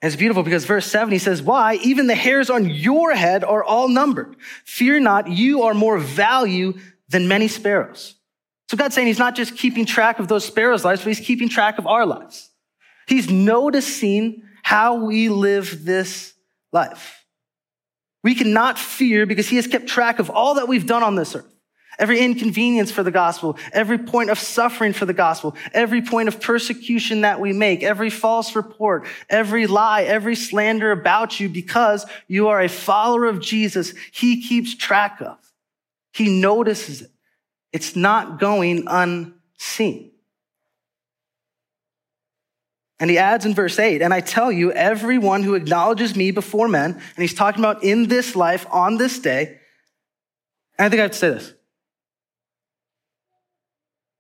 And 0.01 0.13
it's 0.13 0.19
beautiful 0.19 0.45
because 0.45 0.65
verse 0.65 0.87
7 0.87 1.11
he 1.11 1.19
says, 1.19 1.43
Why? 1.43 1.75
Even 1.83 2.07
the 2.07 2.15
hairs 2.15 2.51
on 2.51 2.71
your 2.71 3.15
head 3.15 3.43
are 3.43 3.65
all 3.65 3.89
numbered. 3.89 4.37
Fear 4.65 5.01
not, 5.01 5.29
you 5.29 5.63
are 5.63 5.75
more 5.75 5.99
value 5.99 6.75
than 7.09 7.27
many 7.27 7.49
sparrows. 7.49 8.15
So 8.71 8.77
God's 8.77 8.95
saying 8.95 9.09
he's 9.09 9.19
not 9.19 9.35
just 9.35 9.57
keeping 9.57 9.87
track 9.87 10.21
of 10.21 10.29
those 10.29 10.45
sparrows' 10.45 10.85
lives, 10.85 11.01
but 11.01 11.09
he's 11.09 11.27
keeping 11.27 11.49
track 11.49 11.79
of 11.79 11.87
our 11.87 12.07
lives. 12.07 12.51
He's 13.09 13.31
noticing 13.31 14.43
how 14.63 15.07
we 15.07 15.31
live 15.31 15.85
this 15.85 16.35
life. 16.73 17.18
We 18.23 18.35
cannot 18.35 18.79
fear 18.79 19.27
because 19.27 19.49
he 19.49 19.57
has 19.57 19.67
kept 19.67 19.87
track 19.87 20.19
of 20.19 20.31
all 20.31 20.55
that 20.55 20.69
we've 20.69 20.87
done 20.87 21.03
on 21.03 21.15
this 21.15 21.35
earth. 21.35 21.47
Every 21.99 22.21
inconvenience 22.21 22.93
for 22.93 23.03
the 23.03 23.11
gospel, 23.11 23.59
every 23.73 23.99
point 23.99 24.31
of 24.31 24.39
suffering 24.39 24.93
for 24.93 25.05
the 25.05 25.13
gospel, 25.13 25.57
every 25.73 26.01
point 26.01 26.29
of 26.29 26.41
persecution 26.41 27.23
that 27.23 27.41
we 27.41 27.53
make, 27.53 27.83
every 27.83 28.09
false 28.09 28.55
report, 28.55 29.07
every 29.29 29.67
lie, 29.67 30.03
every 30.03 30.37
slander 30.37 30.93
about 30.93 31.41
you 31.41 31.49
because 31.49 32.07
you 32.29 32.49
are 32.49 32.61
a 32.61 32.69
follower 32.69 33.27
of 33.27 33.41
Jesus, 33.41 33.95
he 34.13 34.43
keeps 34.43 34.77
track 34.77 35.21
of. 35.21 35.39
He 36.13 36.41
notices 36.41 37.03
it. 37.03 37.11
It's 37.73 37.97
not 37.97 38.39
going 38.39 38.85
unseen. 38.87 40.13
And 43.01 43.11
he 43.11 43.19
adds 43.19 43.47
in 43.47 43.55
verse 43.55 43.79
8, 43.79 44.03
and 44.03 44.13
I 44.13 44.21
tell 44.21 44.51
you, 44.51 44.73
everyone 44.73 45.45
who 45.45 45.55
acknowledges 45.55 46.17
me 46.17 46.33
before 46.33 46.67
men, 46.67 46.93
and 46.93 47.03
he's 47.17 47.35
talking 47.35 47.61
about 47.61 47.85
in 47.85 48.09
this 48.09 48.35
life, 48.35 48.67
on 48.71 48.97
this 48.97 49.21
day, 49.21 49.59
and 50.79 50.87
I 50.87 50.89
think 50.89 51.01
I 51.01 51.03
have 51.03 51.13
to 51.13 51.19
say 51.19 51.31
this. 51.31 51.53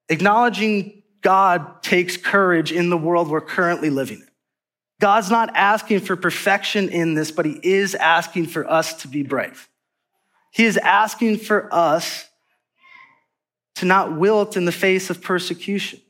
Acknowledging 0.08 1.02
God 1.22 1.82
takes 1.82 2.16
courage 2.16 2.70
in 2.70 2.88
the 2.88 2.96
world 2.96 3.28
we're 3.28 3.40
currently 3.40 3.90
living 3.90 4.18
in. 4.18 4.28
God's 5.00 5.30
not 5.30 5.50
asking 5.54 6.00
for 6.00 6.16
perfection 6.16 6.88
in 6.88 7.14
this, 7.14 7.30
but 7.30 7.46
he 7.46 7.58
is 7.62 7.94
asking 7.94 8.46
for 8.46 8.68
us 8.68 8.94
to 9.02 9.08
be 9.08 9.22
brave. 9.22 9.68
He 10.52 10.64
is 10.64 10.76
asking 10.76 11.38
for 11.38 11.72
us 11.72 12.28
to 13.76 13.86
not 13.86 14.16
wilt 14.16 14.56
in 14.56 14.64
the 14.64 14.72
face 14.72 15.10
of 15.10 15.22
persecution 15.22 16.00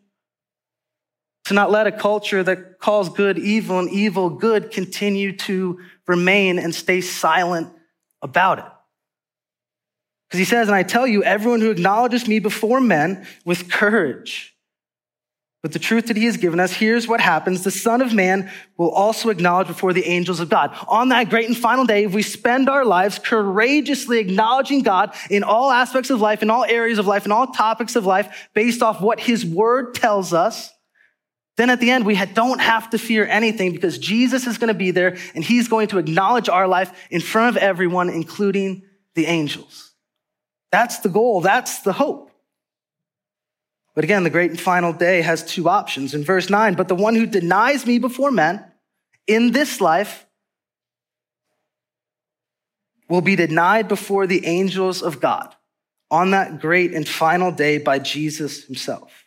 to 1.48 1.54
not 1.54 1.70
let 1.70 1.86
a 1.86 1.92
culture 1.92 2.42
that 2.42 2.78
calls 2.78 3.08
good 3.08 3.38
evil 3.38 3.78
and 3.78 3.88
evil 3.88 4.28
good 4.28 4.70
continue 4.70 5.34
to 5.34 5.80
remain 6.06 6.58
and 6.58 6.74
stay 6.74 7.00
silent 7.00 7.72
about 8.20 8.58
it. 8.58 8.66
Because 10.28 10.40
he 10.40 10.44
says, 10.44 10.68
and 10.68 10.74
I 10.74 10.82
tell 10.82 11.06
you, 11.06 11.24
everyone 11.24 11.62
who 11.62 11.70
acknowledges 11.70 12.28
me 12.28 12.38
before 12.38 12.82
men 12.82 13.26
with 13.46 13.70
courage, 13.70 14.54
with 15.62 15.72
the 15.72 15.78
truth 15.78 16.08
that 16.08 16.18
he 16.18 16.26
has 16.26 16.36
given 16.36 16.60
us, 16.60 16.70
here's 16.70 17.08
what 17.08 17.22
happens. 17.22 17.64
The 17.64 17.70
Son 17.70 18.02
of 18.02 18.12
Man 18.12 18.50
will 18.76 18.90
also 18.90 19.30
acknowledge 19.30 19.68
before 19.68 19.94
the 19.94 20.04
angels 20.04 20.40
of 20.40 20.50
God. 20.50 20.76
On 20.86 21.08
that 21.08 21.30
great 21.30 21.48
and 21.48 21.56
final 21.56 21.86
day, 21.86 22.04
if 22.04 22.12
we 22.12 22.20
spend 22.20 22.68
our 22.68 22.84
lives 22.84 23.18
courageously 23.18 24.18
acknowledging 24.18 24.82
God 24.82 25.14
in 25.30 25.42
all 25.42 25.70
aspects 25.70 26.10
of 26.10 26.20
life, 26.20 26.42
in 26.42 26.50
all 26.50 26.64
areas 26.64 26.98
of 26.98 27.06
life, 27.06 27.24
in 27.24 27.32
all 27.32 27.46
topics 27.46 27.96
of 27.96 28.04
life, 28.04 28.50
based 28.52 28.82
off 28.82 29.00
what 29.00 29.18
his 29.18 29.46
word 29.46 29.94
tells 29.94 30.34
us, 30.34 30.74
then 31.58 31.70
at 31.70 31.80
the 31.80 31.90
end, 31.90 32.06
we 32.06 32.14
don't 32.34 32.60
have 32.60 32.88
to 32.90 32.98
fear 32.98 33.26
anything 33.26 33.72
because 33.72 33.98
Jesus 33.98 34.46
is 34.46 34.58
going 34.58 34.68
to 34.68 34.78
be 34.78 34.92
there 34.92 35.16
and 35.34 35.42
he's 35.42 35.66
going 35.66 35.88
to 35.88 35.98
acknowledge 35.98 36.48
our 36.48 36.68
life 36.68 36.92
in 37.10 37.20
front 37.20 37.56
of 37.56 37.60
everyone, 37.60 38.08
including 38.08 38.84
the 39.16 39.26
angels. 39.26 39.92
That's 40.70 41.00
the 41.00 41.08
goal. 41.08 41.40
That's 41.40 41.80
the 41.80 41.92
hope. 41.92 42.30
But 43.96 44.04
again, 44.04 44.22
the 44.22 44.30
great 44.30 44.52
and 44.52 44.60
final 44.60 44.92
day 44.92 45.20
has 45.22 45.44
two 45.44 45.68
options. 45.68 46.14
In 46.14 46.22
verse 46.22 46.48
9, 46.48 46.74
but 46.74 46.86
the 46.86 46.94
one 46.94 47.16
who 47.16 47.26
denies 47.26 47.84
me 47.84 47.98
before 47.98 48.30
men 48.30 48.64
in 49.26 49.50
this 49.50 49.80
life 49.80 50.26
will 53.08 53.20
be 53.20 53.34
denied 53.34 53.88
before 53.88 54.28
the 54.28 54.46
angels 54.46 55.02
of 55.02 55.20
God 55.20 55.56
on 56.08 56.30
that 56.30 56.60
great 56.60 56.94
and 56.94 57.08
final 57.08 57.50
day 57.50 57.78
by 57.78 57.98
Jesus 57.98 58.62
himself. 58.62 59.24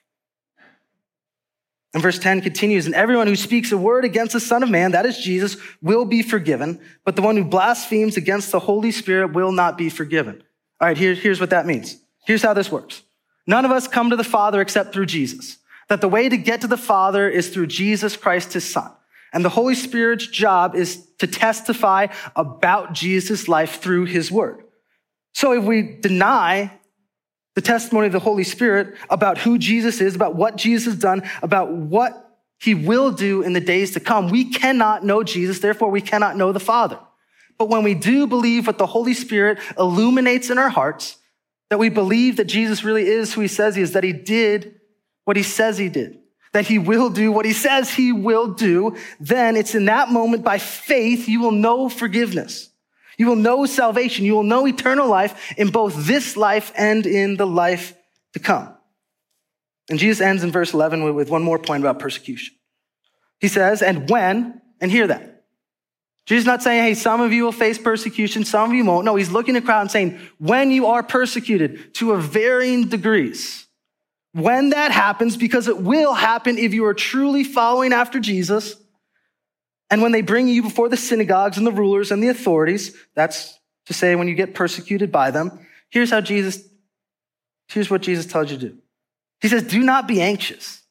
And 1.94 2.02
verse 2.02 2.20
10 2.20 2.42
continues, 2.42 2.86
and 2.86 2.96
everyone 2.96 3.28
who 3.28 3.36
speaks 3.36 3.72
a 3.72 3.78
word 3.78 4.06
against 4.06 4.32
the 4.34 4.40
Son 4.40 4.64
of 4.64 4.70
Man, 4.70 4.92
that 4.92 5.06
is 5.06 5.18
Jesus, 5.18 5.58
will 5.82 6.06
be 6.06 6.22
forgiven, 6.22 6.80
but 7.04 7.18
the 7.18 7.22
one 7.22 7.36
who 7.36 7.44
blasphemes 7.44 8.16
against 8.16 8.52
the 8.52 8.60
Holy 8.60 8.92
Spirit 8.92 9.34
will 9.34 9.52
not 9.52 9.78
be 9.78 9.90
forgiven. 9.90 10.42
All 10.80 10.88
right, 10.88 10.98
here, 10.98 11.14
here's 11.14 11.42
what 11.42 11.50
that 11.50 11.66
means. 11.66 11.98
Here's 12.26 12.44
how 12.44 12.54
this 12.54 12.72
works. 12.72 13.02
None 13.46 13.66
of 13.66 13.72
us 13.72 13.90
come 13.90 14.10
to 14.10 14.16
the 14.16 14.24
Father 14.24 14.62
except 14.62 14.94
through 14.94 15.08
Jesus. 15.08 15.58
That 15.90 16.00
the 16.00 16.08
way 16.08 16.30
to 16.30 16.38
get 16.38 16.62
to 16.62 16.68
the 16.68 16.78
Father 16.78 17.28
is 17.28 17.50
through 17.50 17.68
Jesus 17.68 18.16
Christ, 18.16 18.54
his 18.54 18.64
Son. 18.64 18.90
And 19.34 19.44
the 19.44 19.50
Holy 19.50 19.76
Spirit's 19.76 20.28
job 20.28 20.76
is 20.76 21.06
to 21.18 21.28
testify 21.28 22.08
about 22.36 22.94
Jesus' 22.94 23.50
life 23.50 23.82
through 23.82 24.06
his 24.06 24.32
word. 24.32 24.64
So 25.34 25.54
if 25.54 25.64
we 25.64 25.98
deny 26.00 26.72
the 27.56 27.62
testimony 27.62 28.08
of 28.08 28.14
the 28.14 28.20
Holy 28.20 28.44
Spirit 28.44 28.96
about 29.10 29.38
who 29.38 29.58
Jesus 29.58 30.02
is, 30.02 30.16
about 30.16 30.36
what 30.36 30.56
Jesus 30.56 30.94
has 30.94 31.02
done, 31.02 31.24
about 31.42 31.72
what 31.72 32.40
he 32.60 32.74
will 32.74 33.12
do 33.12 33.42
in 33.42 33.54
the 33.54 33.60
days 33.60 33.92
to 33.92 34.00
come. 34.00 34.30
We 34.30 34.46
cannot 34.46 35.04
know 35.04 35.24
Jesus, 35.24 35.60
therefore 35.60 35.90
we 35.90 36.02
cannot 36.02 36.38
know 36.38 36.52
the 36.52 36.60
Father. 36.60 37.00
But 37.58 37.70
when 37.70 37.84
we 37.84 37.94
do 37.94 38.26
believe 38.26 38.68
what 38.68 38.78
the 38.78 38.88
Holy 38.88 39.14
Spirit 39.14 39.60
illuminates 39.78 40.50
in 40.50 40.58
our 40.58 40.70
hearts, 40.70 41.18
that 41.70 41.78
we 41.78 41.90
believe 41.90 42.38
that 42.38 42.46
Jesus 42.46 42.84
really 42.84 43.08
is 43.08 43.34
who 43.34 43.42
he 43.42 43.48
says 43.48 43.76
he 43.76 43.82
is, 43.82 43.94
that 43.94 44.04
he 44.04 44.14
did 44.14 44.80
what 45.26 45.38
he 45.38 45.44
says 45.44 45.78
he 45.78 45.88
did, 45.88 46.20
that 46.54 46.66
he 46.66 46.80
will 46.80 47.10
do 47.10 47.32
what 47.32 47.46
he 47.46 47.54
says 47.54 47.94
he 47.94 48.12
will 48.12 48.54
do, 48.54 48.98
then 49.20 49.56
it's 49.56 49.76
in 49.76 49.86
that 49.86 50.10
moment 50.10 50.44
by 50.44 50.58
faith 50.58 51.28
you 51.30 51.40
will 51.40 51.52
know 51.52 51.88
forgiveness. 51.88 52.71
You 53.18 53.28
will 53.28 53.36
know 53.36 53.66
salvation. 53.66 54.26
You 54.26 54.36
will 54.36 54.44
know 54.44 54.68
eternal 54.68 55.08
life 55.08 55.54
in 55.58 55.70
both 55.70 56.06
this 56.08 56.38
life 56.38 56.72
and 56.76 57.06
in 57.06 57.38
the 57.38 57.48
life 57.48 57.94
to 58.34 58.40
come. 58.40 58.76
And 59.90 60.00
Jesus 60.00 60.22
ends 60.22 60.44
in 60.44 60.52
verse 60.52 60.74
11 60.74 61.16
with 61.16 61.30
one 61.30 61.44
more 61.44 61.60
point 61.60 61.84
about 61.84 62.00
persecution. 62.00 62.56
He 63.40 63.48
says, 63.48 63.82
and 63.82 64.10
when, 64.10 64.62
and 64.80 64.92
hear 64.92 65.08
that. 65.08 65.44
Jesus 66.28 66.44
is 66.44 66.48
not 66.48 66.62
saying, 66.62 66.84
hey, 66.84 66.94
some 66.94 67.20
of 67.20 67.34
you 67.34 67.44
will 67.44 67.52
face 67.52 67.78
persecution, 67.78 68.46
some 68.46 68.70
of 68.70 68.76
you 68.76 68.86
won't. 68.86 69.06
No, 69.06 69.16
he's 69.16 69.32
looking 69.32 69.56
at 69.56 69.64
the 69.64 69.66
crowd 69.66 69.82
and 69.82 69.92
saying, 69.92 70.20
when 70.38 70.72
you 70.72 70.86
are 70.86 71.04
persecuted 71.04 71.94
to 71.96 72.12
a 72.12 72.18
varying 72.18 72.88
degrees, 72.88 73.68
when 74.34 74.70
that 74.70 74.92
happens, 74.92 75.36
because 75.36 75.68
it 75.68 75.80
will 75.80 76.14
happen 76.14 76.58
if 76.58 76.74
you 76.74 76.86
are 76.86 76.94
truly 76.94 77.44
following 77.44 77.92
after 77.92 78.20
Jesus, 78.20 78.76
and 79.92 80.02
when 80.02 80.14
they 80.14 80.22
bring 80.22 80.48
you 80.48 80.64
before 80.64 80.90
the 80.90 80.98
synagogues 80.98 81.58
and 81.58 81.68
the 81.68 81.72
rulers 81.72 82.12
and 82.12 82.24
the 82.24 82.30
authorities, 82.30 82.96
that's 83.14 83.60
to 83.86 83.94
say 83.94 84.16
when 84.16 84.30
you 84.30 84.36
get 84.36 84.56
persecuted 84.56 85.12
by 85.12 85.32
them, 85.32 85.68
here's 85.90 86.10
how 86.10 86.22
Jesus, 86.22 86.64
here's 87.68 87.90
what 87.90 88.02
Jesus 88.02 88.26
tells 88.26 88.50
you 88.50 88.58
to 88.58 88.70
do. 88.70 88.78
He 89.42 89.50
says, 89.50 89.64
do 89.64 89.82
not 89.82 90.08
be 90.08 90.22
anxious 90.22 90.82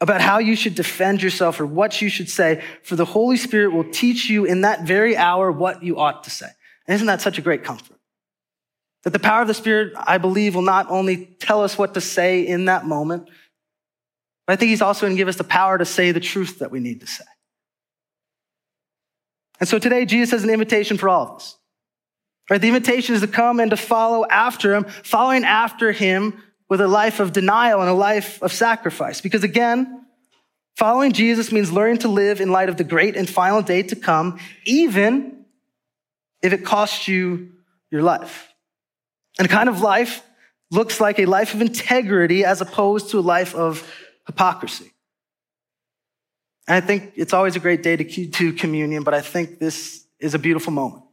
about 0.00 0.20
how 0.20 0.38
you 0.38 0.54
should 0.54 0.74
defend 0.74 1.22
yourself 1.22 1.58
or 1.58 1.66
what 1.66 2.00
you 2.00 2.08
should 2.08 2.28
say, 2.28 2.62
for 2.82 2.96
the 2.96 3.04
Holy 3.04 3.36
Spirit 3.36 3.72
will 3.72 3.90
teach 3.90 4.28
you 4.28 4.44
in 4.44 4.60
that 4.60 4.82
very 4.82 5.16
hour 5.16 5.50
what 5.50 5.82
you 5.82 5.98
ought 5.98 6.22
to 6.24 6.30
say. 6.30 6.48
And 6.86 6.94
isn't 6.94 7.06
that 7.06 7.22
such 7.22 7.38
a 7.38 7.42
great 7.42 7.64
comfort? 7.64 7.98
That 9.02 9.10
the 9.10 9.18
power 9.18 9.40
of 9.42 9.48
the 9.48 9.54
Spirit, 9.54 9.94
I 9.96 10.18
believe, 10.18 10.54
will 10.54 10.62
not 10.62 10.90
only 10.90 11.26
tell 11.40 11.64
us 11.64 11.78
what 11.78 11.94
to 11.94 12.00
say 12.00 12.46
in 12.46 12.66
that 12.66 12.84
moment, 12.84 13.30
but 14.46 14.52
I 14.52 14.56
think 14.56 14.70
He's 14.70 14.82
also 14.82 15.06
going 15.06 15.16
to 15.16 15.20
give 15.20 15.28
us 15.28 15.36
the 15.36 15.44
power 15.44 15.76
to 15.76 15.84
say 15.84 16.12
the 16.12 16.20
truth 16.20 16.60
that 16.60 16.70
we 16.70 16.80
need 16.80 17.00
to 17.00 17.06
say. 17.06 17.24
And 19.58 19.68
so 19.68 19.78
today, 19.78 20.04
Jesus 20.04 20.32
has 20.32 20.44
an 20.44 20.50
invitation 20.50 20.98
for 20.98 21.08
all 21.08 21.26
of 21.26 21.36
us. 21.36 21.56
Right? 22.50 22.60
The 22.60 22.68
invitation 22.68 23.14
is 23.14 23.22
to 23.22 23.28
come 23.28 23.58
and 23.58 23.70
to 23.70 23.76
follow 23.76 24.26
after 24.26 24.74
Him, 24.74 24.84
following 24.84 25.44
after 25.44 25.92
Him 25.92 26.42
with 26.68 26.80
a 26.80 26.88
life 26.88 27.20
of 27.20 27.32
denial 27.32 27.80
and 27.80 27.90
a 27.90 27.94
life 27.94 28.42
of 28.42 28.52
sacrifice. 28.52 29.20
Because 29.20 29.44
again, 29.44 30.06
following 30.76 31.12
Jesus 31.12 31.50
means 31.50 31.72
learning 31.72 31.98
to 31.98 32.08
live 32.08 32.40
in 32.40 32.50
light 32.50 32.68
of 32.68 32.76
the 32.76 32.84
great 32.84 33.16
and 33.16 33.28
final 33.28 33.62
day 33.62 33.82
to 33.84 33.96
come, 33.96 34.38
even 34.64 35.44
if 36.42 36.52
it 36.52 36.64
costs 36.64 37.08
you 37.08 37.52
your 37.90 38.02
life. 38.02 38.52
And 39.38 39.46
a 39.46 39.50
kind 39.50 39.68
of 39.68 39.80
life 39.80 40.22
looks 40.70 41.00
like 41.00 41.18
a 41.18 41.26
life 41.26 41.54
of 41.54 41.60
integrity 41.60 42.44
as 42.44 42.60
opposed 42.60 43.10
to 43.10 43.18
a 43.18 43.20
life 43.20 43.54
of 43.54 43.88
hypocrisy. 44.26 44.92
And 46.68 46.82
I 46.82 46.86
think 46.86 47.12
it's 47.16 47.32
always 47.32 47.56
a 47.56 47.60
great 47.60 47.82
day 47.82 47.96
to 47.96 48.26
do 48.26 48.52
communion, 48.52 49.02
but 49.02 49.14
I 49.14 49.20
think 49.20 49.58
this 49.58 50.04
is 50.18 50.34
a 50.34 50.38
beautiful 50.38 50.72
moment. 50.72 51.04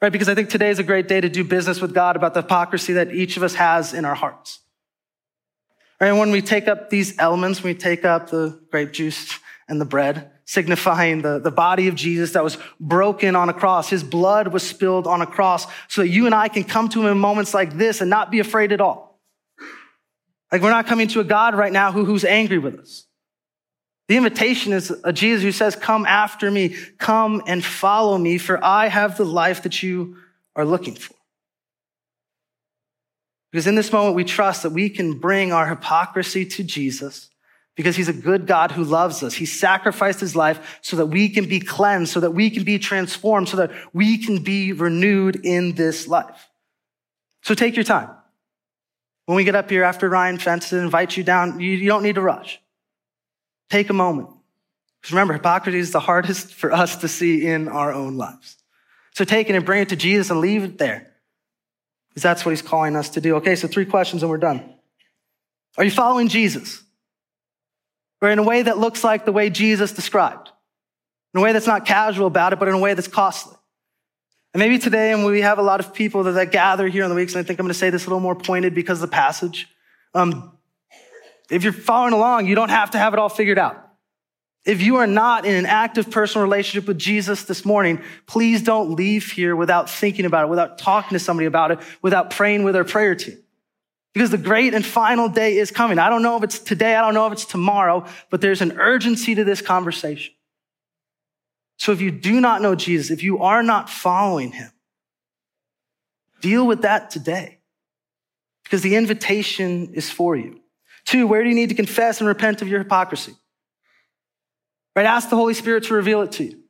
Right? 0.00 0.12
Because 0.12 0.28
I 0.28 0.34
think 0.34 0.50
today 0.50 0.70
is 0.70 0.78
a 0.78 0.84
great 0.84 1.08
day 1.08 1.20
to 1.20 1.28
do 1.28 1.44
business 1.44 1.80
with 1.80 1.94
God 1.94 2.16
about 2.16 2.34
the 2.34 2.42
hypocrisy 2.42 2.94
that 2.94 3.12
each 3.12 3.36
of 3.36 3.42
us 3.42 3.54
has 3.54 3.94
in 3.94 4.04
our 4.04 4.14
hearts. 4.14 4.60
Right? 6.00 6.08
And 6.08 6.18
when 6.18 6.30
we 6.30 6.42
take 6.42 6.66
up 6.66 6.90
these 6.90 7.16
elements, 7.18 7.62
when 7.62 7.74
we 7.74 7.78
take 7.78 8.04
up 8.04 8.30
the 8.30 8.60
grape 8.70 8.92
juice 8.92 9.38
and 9.68 9.80
the 9.80 9.84
bread, 9.84 10.32
signifying 10.44 11.22
the, 11.22 11.38
the 11.38 11.50
body 11.50 11.88
of 11.88 11.94
Jesus 11.94 12.32
that 12.32 12.44
was 12.44 12.58
broken 12.80 13.36
on 13.36 13.48
a 13.48 13.54
cross. 13.54 13.88
His 13.88 14.02
blood 14.02 14.48
was 14.48 14.62
spilled 14.62 15.06
on 15.06 15.22
a 15.22 15.26
cross 15.26 15.66
so 15.88 16.02
that 16.02 16.08
you 16.08 16.26
and 16.26 16.34
I 16.34 16.48
can 16.48 16.64
come 16.64 16.88
to 16.90 17.00
him 17.00 17.06
in 17.06 17.18
moments 17.18 17.54
like 17.54 17.78
this 17.78 18.00
and 18.00 18.10
not 18.10 18.30
be 18.30 18.40
afraid 18.40 18.72
at 18.72 18.80
all. 18.80 19.11
Like 20.52 20.60
we're 20.60 20.70
not 20.70 20.86
coming 20.86 21.08
to 21.08 21.20
a 21.20 21.24
God 21.24 21.54
right 21.54 21.72
now 21.72 21.90
who, 21.90 22.04
who's 22.04 22.24
angry 22.24 22.58
with 22.58 22.78
us. 22.78 23.06
The 24.08 24.18
invitation 24.18 24.74
is 24.74 24.92
a 25.02 25.12
Jesus 25.12 25.42
who 25.42 25.52
says, 25.52 25.74
Come 25.74 26.04
after 26.04 26.50
me, 26.50 26.76
come 26.98 27.42
and 27.46 27.64
follow 27.64 28.18
me, 28.18 28.36
for 28.36 28.62
I 28.62 28.88
have 28.88 29.16
the 29.16 29.24
life 29.24 29.62
that 29.62 29.82
you 29.82 30.18
are 30.54 30.66
looking 30.66 30.94
for. 30.94 31.14
Because 33.50 33.66
in 33.66 33.74
this 33.74 33.92
moment, 33.92 34.14
we 34.14 34.24
trust 34.24 34.62
that 34.64 34.70
we 34.70 34.90
can 34.90 35.18
bring 35.18 35.52
our 35.52 35.66
hypocrisy 35.66 36.44
to 36.44 36.62
Jesus 36.62 37.30
because 37.74 37.96
he's 37.96 38.08
a 38.08 38.14
good 38.14 38.46
God 38.46 38.70
who 38.70 38.84
loves 38.84 39.22
us. 39.22 39.34
He 39.34 39.46
sacrificed 39.46 40.20
his 40.20 40.36
life 40.36 40.78
so 40.82 40.96
that 40.96 41.06
we 41.06 41.30
can 41.30 41.48
be 41.48 41.60
cleansed, 41.60 42.12
so 42.12 42.20
that 42.20 42.32
we 42.32 42.50
can 42.50 42.64
be 42.64 42.78
transformed, 42.78 43.48
so 43.48 43.56
that 43.58 43.70
we 43.94 44.18
can 44.18 44.42
be 44.42 44.72
renewed 44.72 45.44
in 45.44 45.74
this 45.74 46.06
life. 46.06 46.48
So 47.42 47.54
take 47.54 47.76
your 47.76 47.84
time. 47.84 48.10
When 49.26 49.36
we 49.36 49.44
get 49.44 49.54
up 49.54 49.70
here 49.70 49.84
after 49.84 50.08
Ryan 50.08 50.38
Fenton 50.38 50.80
invites 50.80 51.16
you 51.16 51.24
down, 51.24 51.60
you, 51.60 51.70
you 51.70 51.88
don't 51.88 52.02
need 52.02 52.16
to 52.16 52.20
rush. 52.20 52.60
Take 53.70 53.88
a 53.88 53.94
moment. 53.94 54.28
Because 55.00 55.12
remember, 55.12 55.34
hypocrisy 55.34 55.78
is 55.78 55.92
the 55.92 56.00
hardest 56.00 56.54
for 56.54 56.72
us 56.72 56.96
to 56.98 57.08
see 57.08 57.46
in 57.46 57.68
our 57.68 57.92
own 57.92 58.16
lives. 58.16 58.56
So 59.14 59.24
take 59.24 59.48
it 59.48 59.54
and 59.56 59.64
bring 59.64 59.82
it 59.82 59.88
to 59.90 59.96
Jesus 59.96 60.30
and 60.30 60.40
leave 60.40 60.64
it 60.64 60.78
there. 60.78 61.12
Because 62.08 62.22
that's 62.22 62.44
what 62.44 62.50
he's 62.50 62.62
calling 62.62 62.96
us 62.96 63.10
to 63.10 63.20
do. 63.20 63.36
Okay, 63.36 63.56
so 63.56 63.68
three 63.68 63.86
questions 63.86 64.22
and 64.22 64.30
we're 64.30 64.38
done. 64.38 64.74
Are 65.78 65.84
you 65.84 65.90
following 65.90 66.28
Jesus? 66.28 66.82
Or 68.20 68.30
in 68.30 68.38
a 68.38 68.42
way 68.42 68.62
that 68.62 68.78
looks 68.78 69.02
like 69.02 69.24
the 69.24 69.32
way 69.32 69.50
Jesus 69.50 69.92
described? 69.92 70.50
In 71.34 71.40
a 71.40 71.42
way 71.42 71.52
that's 71.52 71.66
not 71.66 71.86
casual 71.86 72.26
about 72.26 72.52
it, 72.52 72.58
but 72.58 72.68
in 72.68 72.74
a 72.74 72.78
way 72.78 72.94
that's 72.94 73.08
costly. 73.08 73.56
And 74.54 74.60
maybe 74.60 74.78
today, 74.78 75.12
and 75.12 75.24
we 75.24 75.40
have 75.40 75.58
a 75.58 75.62
lot 75.62 75.80
of 75.80 75.94
people 75.94 76.24
that, 76.24 76.32
that 76.32 76.52
gather 76.52 76.86
here 76.86 77.04
in 77.04 77.08
the 77.08 77.16
weeks, 77.16 77.34
and 77.34 77.40
I 77.40 77.46
think 77.46 77.58
I'm 77.58 77.64
going 77.64 77.72
to 77.72 77.78
say 77.78 77.90
this 77.90 78.04
a 78.04 78.08
little 78.08 78.20
more 78.20 78.34
pointed 78.34 78.74
because 78.74 79.02
of 79.02 79.10
the 79.10 79.14
passage. 79.14 79.68
Um, 80.14 80.58
if 81.50 81.64
you're 81.64 81.72
following 81.72 82.12
along, 82.12 82.46
you 82.46 82.54
don't 82.54 82.68
have 82.68 82.90
to 82.90 82.98
have 82.98 83.14
it 83.14 83.18
all 83.18 83.30
figured 83.30 83.58
out. 83.58 83.78
If 84.64 84.80
you 84.80 84.96
are 84.96 85.06
not 85.06 85.44
in 85.44 85.54
an 85.54 85.66
active 85.66 86.10
personal 86.10 86.44
relationship 86.44 86.86
with 86.86 86.98
Jesus 86.98 87.44
this 87.44 87.64
morning, 87.64 88.00
please 88.26 88.62
don't 88.62 88.90
leave 88.90 89.32
here 89.32 89.56
without 89.56 89.90
thinking 89.90 90.24
about 90.24 90.44
it, 90.44 90.50
without 90.50 90.78
talking 90.78 91.16
to 91.16 91.18
somebody 91.18 91.46
about 91.46 91.72
it, 91.72 91.80
without 92.00 92.30
praying 92.30 92.62
with 92.62 92.76
our 92.76 92.84
prayer 92.84 93.14
team. 93.14 93.38
Because 94.12 94.30
the 94.30 94.38
great 94.38 94.74
and 94.74 94.84
final 94.84 95.28
day 95.28 95.56
is 95.56 95.70
coming. 95.70 95.98
I 95.98 96.10
don't 96.10 96.22
know 96.22 96.36
if 96.36 96.44
it's 96.44 96.58
today, 96.58 96.94
I 96.94 97.00
don't 97.00 97.14
know 97.14 97.26
if 97.26 97.32
it's 97.32 97.46
tomorrow, 97.46 98.04
but 98.30 98.40
there's 98.40 98.60
an 98.60 98.78
urgency 98.78 99.34
to 99.34 99.42
this 99.42 99.62
conversation. 99.62 100.34
So 101.82 101.90
if 101.90 102.00
you 102.00 102.12
do 102.12 102.40
not 102.40 102.62
know 102.62 102.76
Jesus, 102.76 103.10
if 103.10 103.24
you 103.24 103.38
are 103.38 103.60
not 103.60 103.90
following 103.90 104.52
him, 104.52 104.70
deal 106.40 106.64
with 106.64 106.82
that 106.82 107.10
today. 107.10 107.58
Because 108.62 108.82
the 108.82 108.94
invitation 108.94 109.92
is 109.92 110.08
for 110.08 110.36
you. 110.36 110.60
Two, 111.04 111.26
where 111.26 111.42
do 111.42 111.48
you 111.48 111.56
need 111.56 111.70
to 111.70 111.74
confess 111.74 112.20
and 112.20 112.28
repent 112.28 112.62
of 112.62 112.68
your 112.68 112.78
hypocrisy? 112.78 113.34
Right? 114.94 115.06
Ask 115.06 115.28
the 115.28 115.34
Holy 115.34 115.54
Spirit 115.54 115.82
to 115.86 115.94
reveal 115.94 116.22
it 116.22 116.30
to 116.32 116.44
you. 116.44 116.62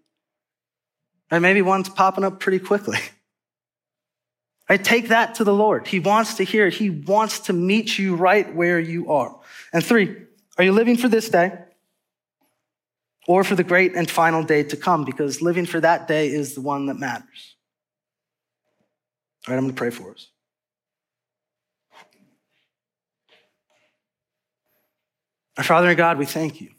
Right? 1.30 1.40
Maybe 1.40 1.60
one's 1.60 1.90
popping 1.90 2.24
up 2.24 2.40
pretty 2.40 2.58
quickly. 2.58 2.98
Right? 4.70 4.82
Take 4.82 5.08
that 5.08 5.34
to 5.34 5.44
the 5.44 5.52
Lord. 5.52 5.86
He 5.88 6.00
wants 6.00 6.34
to 6.34 6.44
hear 6.44 6.68
it. 6.68 6.72
He 6.72 6.88
wants 6.88 7.40
to 7.40 7.52
meet 7.52 7.98
you 7.98 8.14
right 8.14 8.54
where 8.54 8.80
you 8.80 9.10
are. 9.10 9.38
And 9.70 9.84
three, 9.84 10.16
are 10.56 10.64
you 10.64 10.72
living 10.72 10.96
for 10.96 11.08
this 11.08 11.28
day 11.28 11.58
or 13.26 13.44
for 13.44 13.54
the 13.54 13.64
great 13.64 13.94
and 13.94 14.10
final 14.10 14.42
day 14.42 14.62
to 14.64 14.76
come? 14.76 15.04
Because 15.04 15.42
living 15.42 15.66
for 15.66 15.80
that 15.80 16.08
day 16.08 16.28
is 16.28 16.54
the 16.54 16.60
one 16.60 16.86
that 16.86 16.94
matters. 16.98 17.56
All 19.46 19.52
right, 19.52 19.58
I'm 19.58 19.64
going 19.64 19.74
to 19.74 19.78
pray 19.78 19.90
for 19.90 20.12
us. 20.12 20.28
Our 25.58 25.64
Father 25.64 25.88
and 25.88 25.96
God, 25.96 26.18
we 26.18 26.26
thank 26.26 26.60
you. 26.60 26.70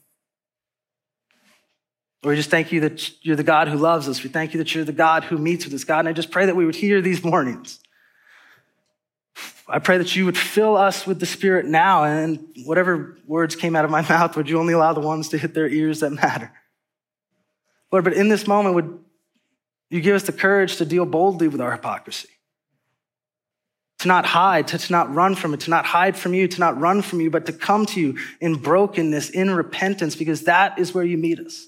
Lord, 2.23 2.33
we 2.33 2.37
just 2.37 2.49
thank 2.49 2.71
you 2.71 2.79
that 2.81 3.23
you're 3.25 3.35
the 3.35 3.43
God 3.43 3.67
who 3.67 3.77
loves 3.77 4.07
us. 4.07 4.23
We 4.23 4.29
thank 4.29 4.53
you 4.53 4.57
that 4.59 4.73
you're 4.73 4.85
the 4.85 4.93
God 4.93 5.25
who 5.25 5.37
meets 5.37 5.65
with 5.65 5.73
us, 5.73 5.83
God. 5.83 5.99
And 5.99 6.09
I 6.09 6.13
just 6.13 6.31
pray 6.31 6.45
that 6.45 6.55
we 6.55 6.65
would 6.65 6.75
hear 6.75 7.01
these 7.01 7.23
mornings. 7.23 7.79
I 9.67 9.79
pray 9.79 9.97
that 9.97 10.15
you 10.15 10.25
would 10.25 10.37
fill 10.37 10.75
us 10.75 11.07
with 11.07 11.19
the 11.19 11.25
Spirit 11.25 11.65
now, 11.65 12.03
and 12.03 12.45
whatever 12.65 13.17
words 13.25 13.55
came 13.55 13.75
out 13.75 13.85
of 13.85 13.91
my 13.91 14.01
mouth, 14.09 14.35
would 14.35 14.49
you 14.49 14.59
only 14.59 14.73
allow 14.73 14.93
the 14.93 14.99
ones 14.99 15.29
to 15.29 15.37
hit 15.37 15.53
their 15.53 15.67
ears 15.67 16.01
that 16.01 16.11
matter? 16.11 16.51
Lord, 17.91 18.03
but 18.03 18.13
in 18.13 18.29
this 18.29 18.47
moment, 18.47 18.75
would 18.75 18.99
you 19.89 20.01
give 20.01 20.15
us 20.15 20.23
the 20.23 20.31
courage 20.31 20.77
to 20.77 20.85
deal 20.85 21.05
boldly 21.05 21.47
with 21.47 21.61
our 21.61 21.71
hypocrisy? 21.71 22.29
to 24.03 24.09
not 24.09 24.25
hide, 24.25 24.67
to, 24.67 24.77
to 24.77 24.91
not 24.91 25.13
run 25.15 25.33
from 25.33 25.53
it, 25.53 25.61
to 25.61 25.69
not 25.69 25.85
hide 25.85 26.17
from 26.17 26.33
you, 26.33 26.45
to 26.45 26.59
not 26.59 26.77
run 26.77 27.01
from 27.01 27.21
you, 27.21 27.29
but 27.29 27.45
to 27.45 27.53
come 27.53 27.85
to 27.85 28.01
you 28.01 28.17
in 28.41 28.55
brokenness, 28.55 29.29
in 29.29 29.49
repentance, 29.49 30.13
because 30.17 30.43
that 30.43 30.77
is 30.77 30.93
where 30.93 31.05
you 31.05 31.17
meet 31.17 31.39
us. 31.39 31.65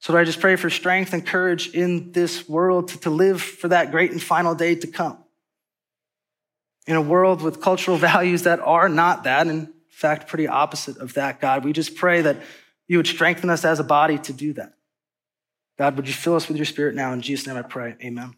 So 0.00 0.16
I 0.16 0.24
just 0.24 0.40
pray 0.40 0.56
for 0.56 0.70
strength 0.70 1.12
and 1.12 1.26
courage 1.26 1.68
in 1.74 2.10
this 2.12 2.48
world 2.48 2.88
to, 2.88 3.00
to 3.00 3.10
live 3.10 3.42
for 3.42 3.68
that 3.68 3.90
great 3.90 4.12
and 4.12 4.22
final 4.22 4.54
day 4.54 4.74
to 4.76 4.86
come. 4.86 5.18
In 6.86 6.96
a 6.96 7.02
world 7.02 7.42
with 7.42 7.60
cultural 7.60 7.96
values 8.10 8.42
that 8.42 8.60
are 8.60 8.88
not 8.88 9.24
that, 9.24 9.46
in 9.46 9.72
fact, 9.90 10.28
pretty 10.28 10.46
opposite 10.46 10.98
of 10.98 11.14
that, 11.14 11.40
God, 11.40 11.64
we 11.64 11.72
just 11.72 11.96
pray 11.96 12.22
that 12.22 12.42
you 12.88 12.98
would 12.98 13.06
strengthen 13.06 13.50
us 13.50 13.64
as 13.64 13.80
a 13.80 13.84
body 13.84 14.18
to 14.18 14.32
do 14.32 14.52
that. 14.54 14.74
God, 15.78 15.96
would 15.96 16.06
you 16.08 16.14
fill 16.14 16.36
us 16.36 16.48
with 16.48 16.56
your 16.56 16.66
spirit 16.66 16.94
now? 16.94 17.12
In 17.12 17.20
Jesus' 17.20 17.46
name 17.46 17.56
I 17.56 17.62
pray. 17.62 17.96
Amen. 18.02 18.34